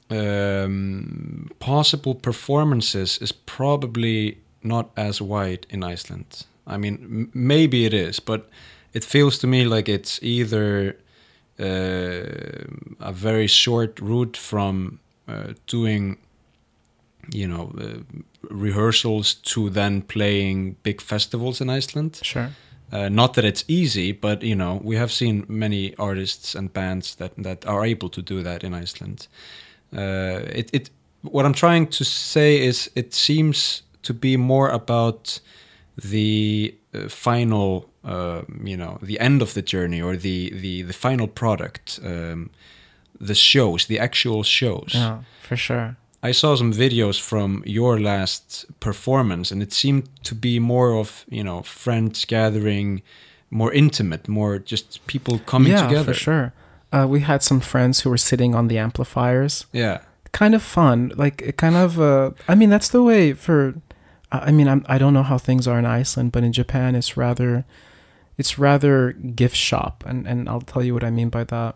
[0.09, 6.45] um, possible performances is probably not as wide in Iceland.
[6.67, 8.49] I mean, maybe it is, but
[8.93, 10.97] it feels to me like it's either
[11.59, 11.63] uh,
[12.99, 16.17] a very short route from uh, doing,
[17.31, 17.99] you know, uh,
[18.49, 22.19] rehearsals to then playing big festivals in Iceland.
[22.23, 22.49] Sure.
[22.91, 27.15] Uh, not that it's easy, but you know, we have seen many artists and bands
[27.15, 29.27] that that are able to do that in Iceland.
[29.95, 30.89] Uh, it, it
[31.21, 35.39] what I'm trying to say is it seems to be more about
[35.95, 40.93] the uh, final, uh, you know, the end of the journey or the the the
[40.93, 42.49] final product, um,
[43.19, 44.91] the shows, the actual shows.
[44.93, 45.95] Yeah, for sure.
[46.21, 51.25] I saw some videos from your last performance, and it seemed to be more of
[51.29, 53.01] you know friends gathering,
[53.49, 56.13] more intimate, more just people coming yeah, together.
[56.13, 56.53] for sure.
[56.91, 59.67] Uh, we had some friends who were sitting on the amplifiers.
[59.71, 59.99] Yeah,
[60.31, 61.99] Kind of fun, like it kind of.
[61.99, 63.75] Uh, I mean, that's the way for.
[64.31, 66.95] I I mean, I'm, I don't know how things are in Iceland, but in Japan,
[66.95, 67.65] it's rather,
[68.37, 71.75] it's rather gift shop, and and I'll tell you what I mean by that.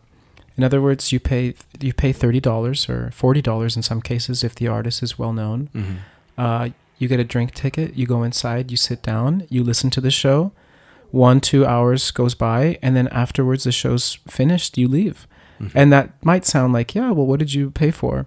[0.57, 4.43] In other words, you pay you pay thirty dollars or forty dollars in some cases
[4.43, 5.69] if the artist is well known.
[5.73, 5.95] hmm
[6.37, 7.95] Uh, you get a drink ticket.
[7.95, 8.71] You go inside.
[8.71, 9.45] You sit down.
[9.49, 10.51] You listen to the show.
[11.11, 14.77] One two hours goes by, and then afterwards the show's finished.
[14.77, 15.27] You leave,
[15.59, 15.71] Mhm.
[15.75, 17.11] and that might sound like yeah.
[17.11, 18.25] Well, what did you pay for?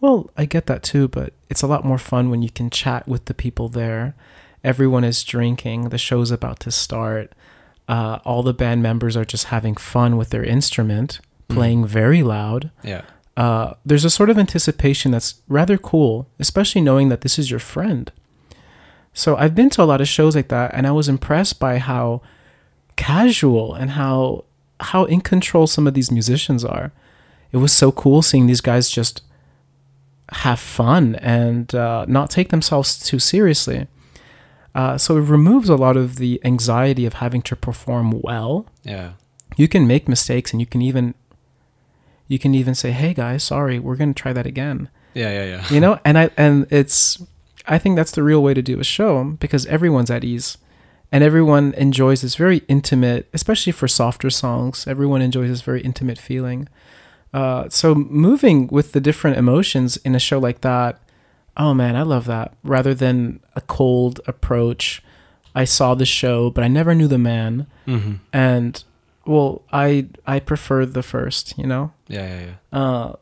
[0.00, 3.08] Well, I get that too, but it's a lot more fun when you can chat
[3.08, 4.14] with the people there.
[4.62, 5.88] Everyone is drinking.
[5.88, 7.32] The show's about to start.
[7.88, 11.54] Uh, all the band members are just having fun with their instrument, Mhm.
[11.54, 13.02] playing very loud yeah,
[13.36, 17.60] uh, there's a sort of anticipation that's rather cool, especially knowing that this is your
[17.60, 18.10] friend.
[19.14, 21.78] So I've been to a lot of shows like that, and I was impressed by
[21.78, 22.20] how
[22.96, 24.44] casual and how
[24.80, 26.92] how in control some of these musicians are.
[27.50, 29.22] It was so cool seeing these guys just
[30.32, 33.86] have fun and uh, not take themselves too seriously.
[34.74, 39.12] Uh, so it removes a lot of the anxiety of having to perform well yeah,
[39.56, 41.14] you can make mistakes and you can even
[42.28, 44.88] you can even say hey guys sorry we're going to try that again.
[45.14, 45.68] Yeah, yeah, yeah.
[45.70, 45.98] you know?
[46.04, 47.20] And i and it's
[47.66, 50.58] i think that's the real way to do a show because everyone's at ease.
[51.10, 56.18] And everyone enjoys this very intimate especially for softer songs everyone enjoys this very intimate
[56.18, 56.68] feeling.
[57.32, 61.00] Uh, so moving with the different emotions in a show like that
[61.56, 62.52] oh man i love that.
[62.62, 65.02] Rather than a cold approach
[65.54, 67.66] i saw the show but i never knew the man.
[67.86, 68.84] Hmm and
[69.28, 71.92] well i i prefer the first you know?
[72.08, 72.78] Yeah, yeah, yeah.
[72.80, 73.12] uh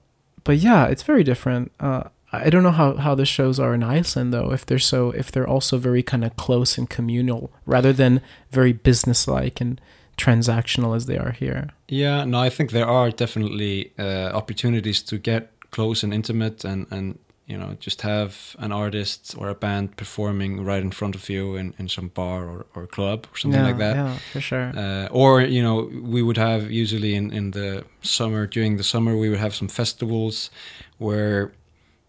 [0.44, 1.72] but yeah it's very different.
[1.80, 5.10] Uh i don't know how how the shows are in iceland though if they're so
[5.22, 9.80] if they're also very kind of close and communal rather than very businesslike and
[10.16, 11.68] transactional as they are here.
[11.88, 16.86] Yeah, no, I think there are definitely uh, opportunities to get close and intimate, and
[16.90, 21.28] and you know just have an artist or a band performing right in front of
[21.28, 23.96] you in, in some bar or, or club or something yeah, like that.
[23.96, 28.46] yeah for sure Uh, or you know we would have usually in, in the summer
[28.46, 30.50] during the summer we would have some festivals
[30.98, 31.52] where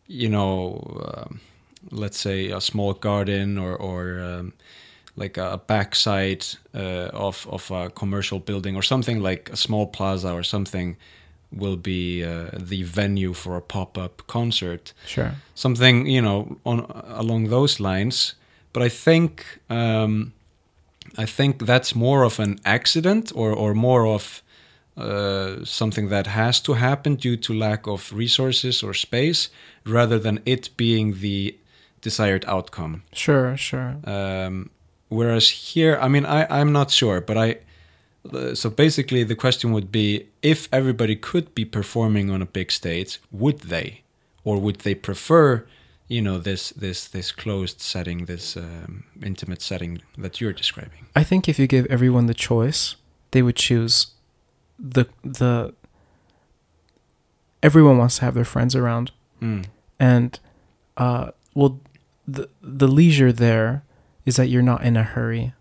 [0.08, 1.40] you know um,
[1.92, 4.54] let's say a small garden or or um,
[5.16, 10.32] like a backside uh, of of a commercial building or something like a small plaza
[10.32, 10.98] or something
[11.52, 14.94] will be uh, the venue for a pop-up concert.
[15.06, 15.36] Sure.
[15.56, 18.36] Something you know on along those lines.
[18.74, 20.34] But i think um
[21.18, 24.44] i think that's more of an accident or or more of
[24.98, 29.50] uh, something that has to happen due to lack of resources or space
[29.86, 31.56] rather than it being the
[32.02, 33.04] desired outcome.
[33.14, 33.98] Sure sure.
[34.06, 34.70] Um,
[35.10, 37.58] whereas here, I mean, I, I'm not sure, but I.
[38.34, 42.72] uh, So basically, the question would be if everybody could be performing on a big
[42.72, 44.02] stage, would they,
[44.44, 45.66] or would they prefer,
[46.08, 51.06] you know, this this this closed setting, this um, intimate setting that you're describing?
[51.16, 52.96] I think if you give everyone the choice,
[53.32, 54.08] they would choose
[54.80, 55.74] the the
[57.64, 59.12] everyone wants to have their friends around
[59.42, 59.66] Mm.
[60.00, 60.40] and
[60.98, 61.80] uh well
[62.28, 63.84] the the leisure there
[64.26, 65.54] is that you're not in a hurry.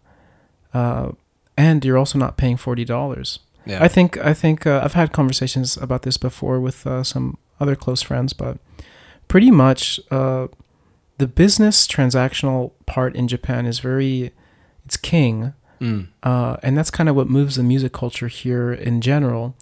[0.73, 1.13] Uh
[1.57, 3.39] and you're also not paying $40.
[3.65, 3.83] Yeah.
[3.83, 7.75] I think I think uh, I've had conversations about this before with uh, some other
[7.75, 8.59] close friends, but
[9.27, 10.47] pretty much uh,
[11.19, 14.33] the business transactional part in Japan is very
[14.85, 16.07] it's king, Mm.
[16.23, 19.55] uh, and that's kind of what moves the music culture here in general.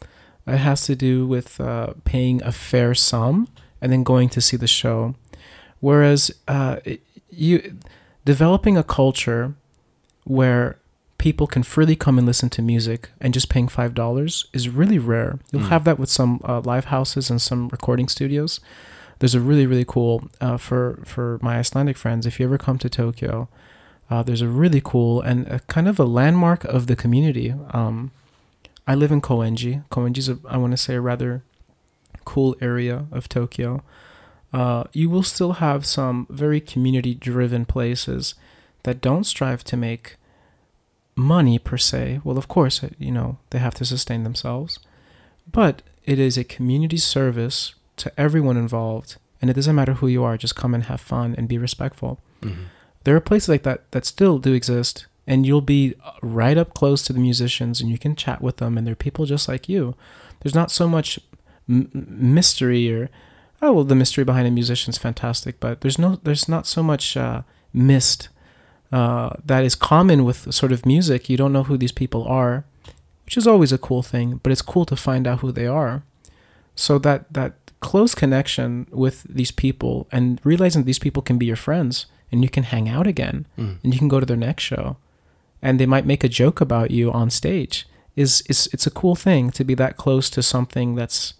[0.47, 3.49] It has to do with uh, paying a fair sum
[3.81, 5.15] and then going to see the show.
[5.81, 7.79] Whereas uh, it- you
[8.25, 9.55] developing a culture
[10.25, 10.77] where
[11.27, 14.99] people can freely come and listen to music and just paying five dollars is really
[15.15, 15.33] rare.
[15.51, 15.75] You'll Mm.
[15.75, 18.61] have that with some uh, live houses and some recording studios.
[19.19, 20.15] There's a really really cool
[20.47, 22.27] uh, for for my Icelandic friends.
[22.27, 23.49] If you ever come to Tokyo,
[24.11, 27.49] uh, there's a really cool and a kind of a landmark of the community.
[27.81, 28.11] Um,
[28.87, 29.73] I live in Koenji.
[29.91, 31.33] Koenji's a I want to say a rather
[32.25, 33.71] cool area of Tokyo.
[34.53, 38.35] Uh, you will still have some very community driven places
[38.83, 40.07] that don't strive to make
[41.17, 42.21] money per se.
[42.25, 44.79] Well, of course, uh, you know, they have to sustain themselves.
[45.51, 49.17] But it is a community service to everyone involved.
[49.41, 52.19] And it doesn't matter who you are, just come and have fun and be respectful.
[52.43, 52.65] Mhm.
[53.05, 55.07] There are places like that that still do exist.
[55.27, 58.77] And you'll be right up close to the musicians and you can chat with them.
[58.77, 59.95] And they're people just like you.
[60.41, 61.19] There's not so much
[61.69, 63.09] m- mystery or,
[63.63, 65.61] oh, well, the mystery behind a musician's fantastic.
[65.61, 67.43] But there's no, there's not so much uh,
[67.73, 68.29] mist
[68.99, 71.29] uh, that is common with sort of music.
[71.31, 72.55] You don't know who these people are,
[73.25, 76.03] which is always a cool thing, but it's cool to find out who they are.
[76.75, 81.47] So that that close connection with these people and realizing that these people can be
[81.47, 83.77] your friends and you can hang out again Mm.
[83.83, 84.97] and you can go to their next show
[85.63, 87.87] and they might make a joke about you on stage
[88.17, 91.35] is is it's a cool thing to be that close to something that's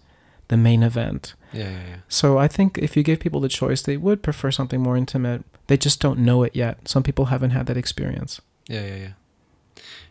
[0.47, 1.33] the main event.
[1.53, 1.95] Yeah, yeah, yeah.
[2.09, 5.43] So I think if you give people the choice, they would prefer something more intimate.
[5.67, 6.87] They just don't know it yet.
[6.87, 8.41] Some people haven't had that experience.
[8.67, 9.11] Yeah, yeah, yeah.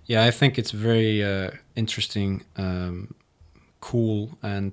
[0.06, 3.14] Yeah, I think it's very uh, interesting, um,
[3.80, 4.72] cool, and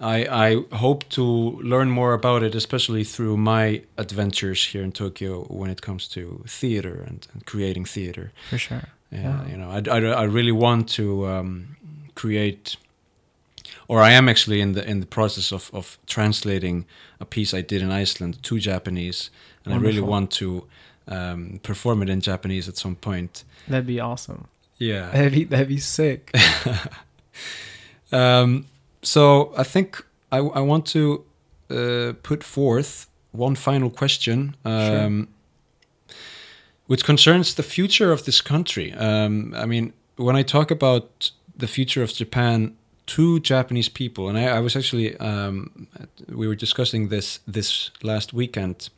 [0.00, 1.22] I I hope to
[1.62, 6.42] learn more about it, especially through my adventures here in Tokyo when it comes to
[6.46, 8.32] theater and, and creating theater.
[8.50, 8.82] For sure.
[9.10, 9.48] Yeah, Yeah.
[9.50, 11.76] you know, I, I, I really want to um,
[12.14, 12.76] create,
[13.92, 16.86] or I am actually in the in the process of of translating
[17.20, 19.30] a piece I did in Iceland to Japanese,
[19.64, 20.64] and I really want to
[21.08, 23.44] um, perform it in Japanese at some point.
[23.68, 24.48] That'd be awesome.
[24.78, 25.10] Yeah.
[25.12, 26.34] That'd be, that'd be sick.
[28.14, 28.66] Um,
[29.00, 31.24] so I think I, I want to
[31.70, 35.28] uh, put forth one final question, um,
[36.88, 38.92] which concerns the future of this country.
[38.92, 42.76] Um, I mean, when I talk about the future of Japan
[43.06, 45.88] to Japanese people, and I, I was actually um,
[46.28, 48.88] we were discussing this this last weekend.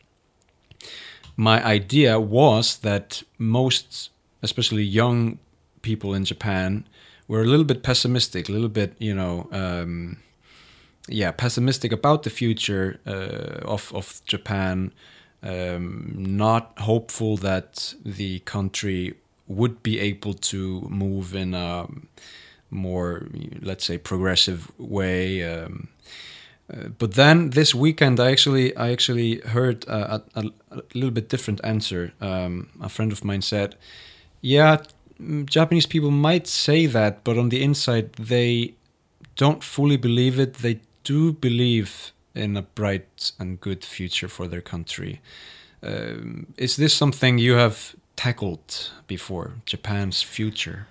[1.36, 4.10] My idea was that most,
[4.42, 5.38] especially young
[5.82, 6.86] people in Japan,
[7.26, 10.18] were a little bit pessimistic, a little bit, you know, um,
[11.08, 14.92] yeah, pessimistic about the future uh, of of Japan.
[15.42, 19.14] Um, not hopeful that the country
[19.46, 21.86] would be able to move in a
[22.74, 23.28] more,
[23.62, 25.42] let's say, progressive way.
[25.42, 25.88] Um,
[26.72, 31.28] uh, but then this weekend, I actually I actually heard a, a, a little bit
[31.28, 32.12] different answer.
[32.20, 33.76] Um, a friend of mine said,
[34.40, 34.78] "Yeah,
[35.20, 38.74] mm, Japanese people might say that, but on the inside, they
[39.36, 40.54] don't fully believe it.
[40.54, 45.20] They do believe in a bright and good future for their country.
[45.82, 49.56] Um, is this something you have tackled before?
[49.66, 50.86] Japan's future?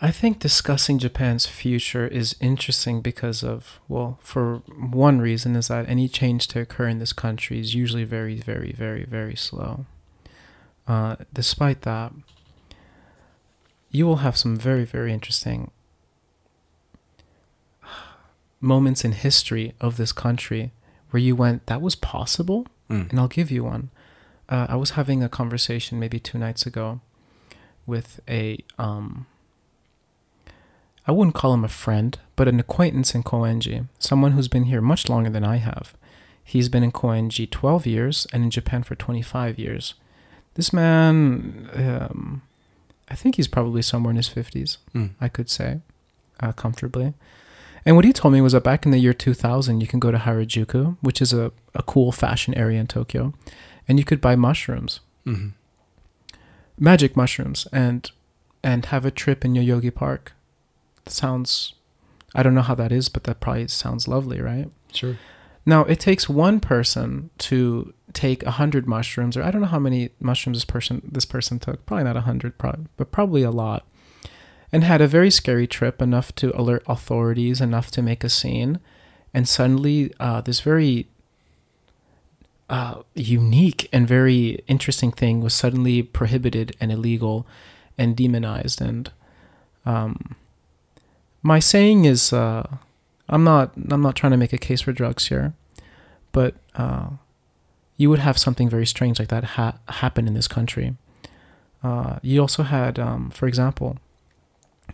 [0.00, 5.88] I think discussing Japan's future is interesting because of, well, for one reason is that
[5.88, 9.86] any change to occur in this country is usually very, very, very, very slow.
[10.86, 12.12] Uh, despite that,
[13.90, 15.70] you will have some very, very interesting
[18.60, 20.70] moments in history of this country
[21.10, 22.66] where you went, that was possible?
[22.88, 23.10] Mm.
[23.10, 23.90] and I'll give you one.
[24.48, 27.00] Uh, I was having a conversation maybe two nights ago
[27.86, 29.26] with a um,
[31.08, 34.80] I wouldn't call him a friend, but an acquaintance in Koenji, someone who's been here
[34.82, 35.94] much longer than I have.
[36.44, 39.94] He's been in Koenji 12 years and in Japan for 25 years.
[40.54, 42.42] This man, um,
[43.08, 45.10] I think he's probably somewhere in his 50s, Mm.
[45.20, 45.80] I could say,
[46.40, 47.14] uh, comfortably.
[47.86, 50.10] And what he told me was that back in the year 2000, you can go
[50.10, 53.32] to Harajuku, which is a, a cool fashion area in Tokyo,
[53.86, 55.52] and you could buy mushrooms, Mhm.
[56.78, 58.10] magic mushrooms, and
[58.64, 60.32] and have a trip in Yoyogi Park.
[61.10, 61.74] Sounds,
[62.34, 64.70] I don't know how that is, but that probably sounds lovely, right?
[64.92, 65.16] Sure.
[65.66, 69.78] Now it takes one person to take a hundred mushrooms, or I don't know how
[69.78, 71.84] many mushrooms this person this person took.
[71.84, 73.86] Probably not a hundred, probably, but probably a lot,
[74.72, 78.80] and had a very scary trip, enough to alert authorities, enough to make a scene,
[79.34, 81.08] and suddenly uh, this very
[82.70, 87.46] uh, unique and very interesting thing was suddenly prohibited and illegal
[87.96, 88.80] and demonized.
[88.80, 89.10] And
[89.84, 90.36] um,
[91.52, 92.64] my saying is, uh,
[93.28, 95.46] I'm not I'm not trying to make a case for drugs here,
[96.32, 97.08] but uh,
[98.00, 100.88] you would have something very strange like that ha- happen in this country.
[101.82, 103.90] Uh, you also had, um, for example,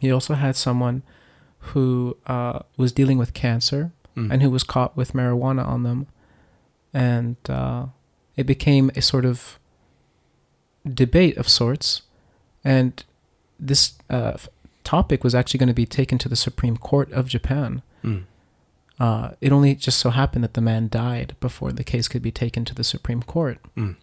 [0.00, 1.02] you also had someone
[1.70, 3.82] who uh, was dealing with cancer
[4.16, 4.30] Mm.
[4.32, 6.06] and who was caught with marijuana on them,
[6.92, 7.86] and uh,
[8.36, 9.58] it became a sort of
[10.86, 12.02] debate of sorts,
[12.62, 13.04] and
[13.58, 14.34] this uh,
[14.84, 17.82] topic was actually going to be taken to the Supreme Court of Japan.
[18.04, 18.24] Mm.
[19.00, 22.30] Uh, it only just so happened that the man died before the case could be
[22.30, 23.58] taken to the Supreme Court.
[23.76, 23.96] Mm.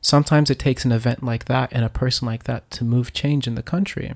[0.00, 3.46] Sometimes it takes an event like that and a person like that to move change
[3.46, 4.14] in the country.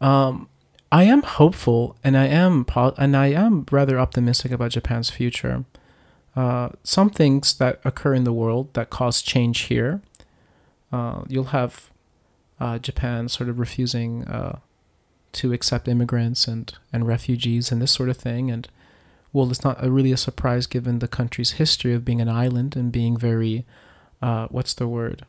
[0.00, 0.48] Um,
[0.92, 5.64] I am hopeful, and I am and I am rather optimistic about Japan's future.
[6.34, 10.00] Uh, some things that occur in the world that cause change here.
[10.92, 11.90] Uh, you'll have
[12.60, 14.58] uh, Japan sort of refusing uh,
[15.32, 18.50] to accept immigrants and, and refugees and this sort of thing.
[18.50, 18.68] And
[19.32, 22.76] well, it's not a, really a surprise given the country's history of being an island
[22.76, 23.64] and being very,
[24.20, 25.24] uh, what's the word?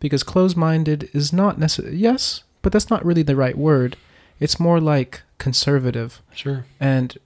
[0.00, 3.96] Because closed minded is not necessarily, yes, but that's not really the right word.
[4.40, 6.22] It's more like conservative.
[6.34, 6.64] Sure.
[6.80, 7.16] And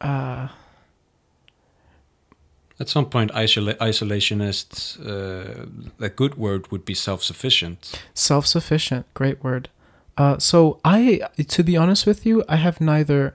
[0.00, 0.48] uh,
[2.80, 5.66] At some point, isola- isolationist, uh,
[6.00, 8.00] a good word would be self-sufficient.
[8.14, 9.68] self sufficient, great word.
[10.16, 13.34] Uh, so I, to be honest with you, I have neither.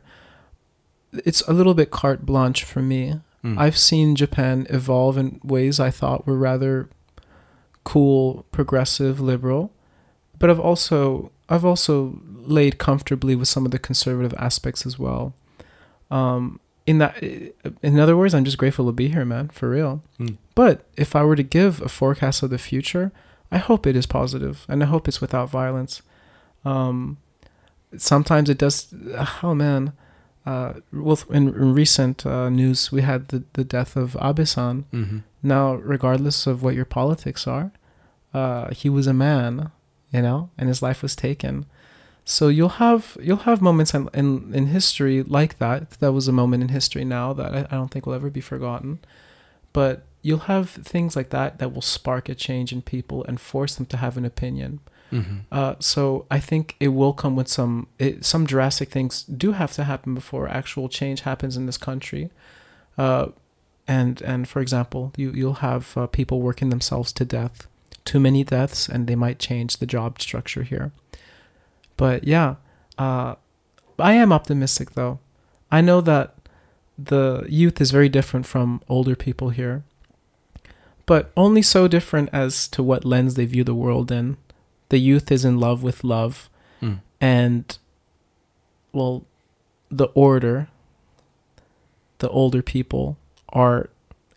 [1.14, 3.22] It's a little bit carte blanche for me.
[3.43, 3.58] Mm.
[3.60, 6.89] I've seen Japan evolve in ways I thought were rather
[7.84, 9.72] cool, progressive, liberal,
[10.39, 15.34] but I've also I've also laid comfortably with some of the conservative aspects as well.
[16.10, 20.03] Um, in that, in other words, I'm just grateful to be here, man, for real.
[20.19, 20.38] Mm.
[20.53, 23.11] But if I were to give a forecast of the future,
[23.51, 26.01] I hope it is positive, and I hope it's without violence.
[26.63, 27.17] Um,
[27.97, 28.93] sometimes it does.
[29.41, 29.93] Oh man,
[30.45, 34.86] uh, well, in, in recent uh, news, we had the the death of Abe-san.
[34.93, 35.23] Mhm.
[35.41, 37.71] Now, regardless of what your politics are,
[38.33, 39.71] uh, he was a man,
[40.11, 41.65] you know, and his life was taken.
[42.28, 45.91] So you'll have you'll have moments in in, in history like that.
[45.99, 48.41] That was a moment in history now that I, I don't think will ever be
[48.41, 48.99] forgotten.
[49.73, 53.76] But you'll have things like that that will spark a change in people and force
[53.76, 54.80] them to have an opinion.
[55.11, 55.41] Mhm.
[55.51, 59.73] Uh, so I think it will come with some it, some drastic things do have
[59.73, 62.32] to happen before actual change happens in this country.
[62.97, 63.28] Uh,
[63.88, 67.67] and and for example, you you'll have uh, people working themselves to death,
[68.03, 70.91] too many deaths, and they might change the job structure here.
[71.98, 72.56] But yeah,
[72.98, 73.36] uh,
[74.00, 75.20] I am optimistic though.
[75.72, 76.36] I know that
[76.98, 79.84] the youth is very different from older people here,
[81.06, 84.38] but only so different as to what lens they view the world in
[84.89, 86.50] the youth is in love with love
[86.82, 87.00] Mm.
[87.22, 87.78] and
[88.91, 89.24] well
[89.89, 90.68] the order
[92.20, 93.18] the older people
[93.50, 93.89] are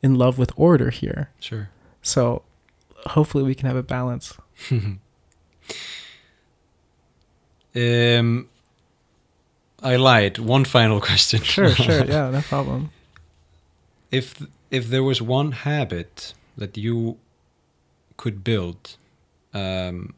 [0.03, 1.69] in love with order here Sure.
[2.01, 2.43] so
[3.09, 4.37] hopefully we can have a balance
[7.77, 8.49] um,
[9.83, 10.39] I lied.
[10.39, 11.41] One final question.
[11.43, 12.91] sure sure yeah no problem
[14.11, 17.17] If if there was one habit that you
[18.17, 18.97] could build,
[19.55, 20.15] um,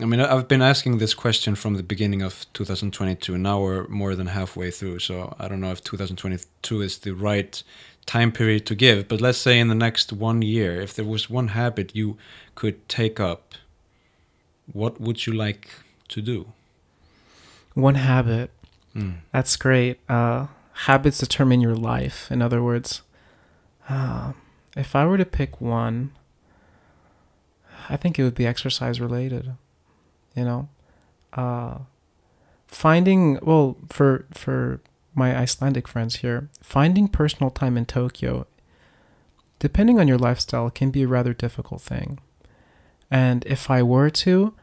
[0.00, 3.32] I mean, I've been asking this question from the beginning of 2022.
[3.34, 7.12] and Now we're more than halfway through, so I don't know if 2022 is the
[7.12, 7.62] right
[8.04, 9.08] time period to give.
[9.08, 12.18] But let's say in the next one year, if there was one habit you
[12.54, 13.54] could take up,
[14.72, 15.70] what would you like
[16.08, 16.52] to do?
[17.74, 18.50] one habit.
[18.94, 19.16] Mm.
[19.30, 20.00] that's great.
[20.08, 22.30] Uh, habits determine your life.
[22.30, 23.02] In other words
[23.88, 24.32] uh,
[24.76, 26.12] if i were to pick one
[27.88, 29.52] i think it would be exercise related
[30.34, 30.68] you know?
[31.32, 31.78] Uh,
[32.66, 34.80] finding well for for
[35.14, 38.46] my icelandic friends here finding personal time in tokyo
[39.58, 42.18] depending on your lifestyle can be a rather difficult thing.
[43.10, 44.54] And if i were to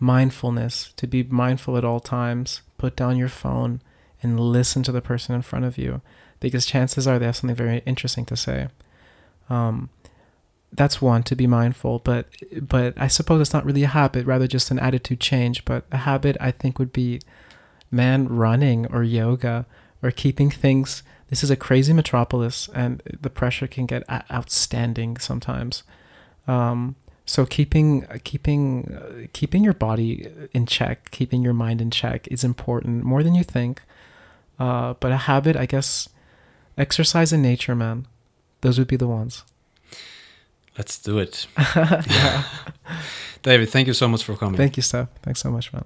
[0.00, 3.80] mindfulness to be mindful at all times put down your phone
[4.22, 6.00] and listen to the person in front of you
[6.40, 8.68] because chances are they have something very interesting to say.
[9.48, 9.90] Um,
[10.72, 12.28] that's one to be mindful but
[12.62, 15.96] but i suppose it's not really a habit rather just an attitude change but a
[15.96, 17.20] habit i think would be
[17.90, 19.66] man running or yoga
[20.00, 25.84] or keeping things this is a crazy metropolis and the pressure can get outstanding sometimes.
[26.48, 26.96] Um,
[27.30, 27.88] so keeping
[28.24, 28.62] keeping
[28.92, 30.10] uh, keeping your body
[30.52, 33.82] in check keeping your mind in check is important more than you think.
[34.58, 36.08] Uh, but a habit i guess
[36.76, 37.98] exercise in nature man.
[38.62, 39.44] Those would be the ones.
[40.76, 41.46] Let's do it.
[41.56, 42.44] yeah
[43.42, 44.56] David, thank you so much for coming.
[44.56, 45.84] thank you steph thanks so much man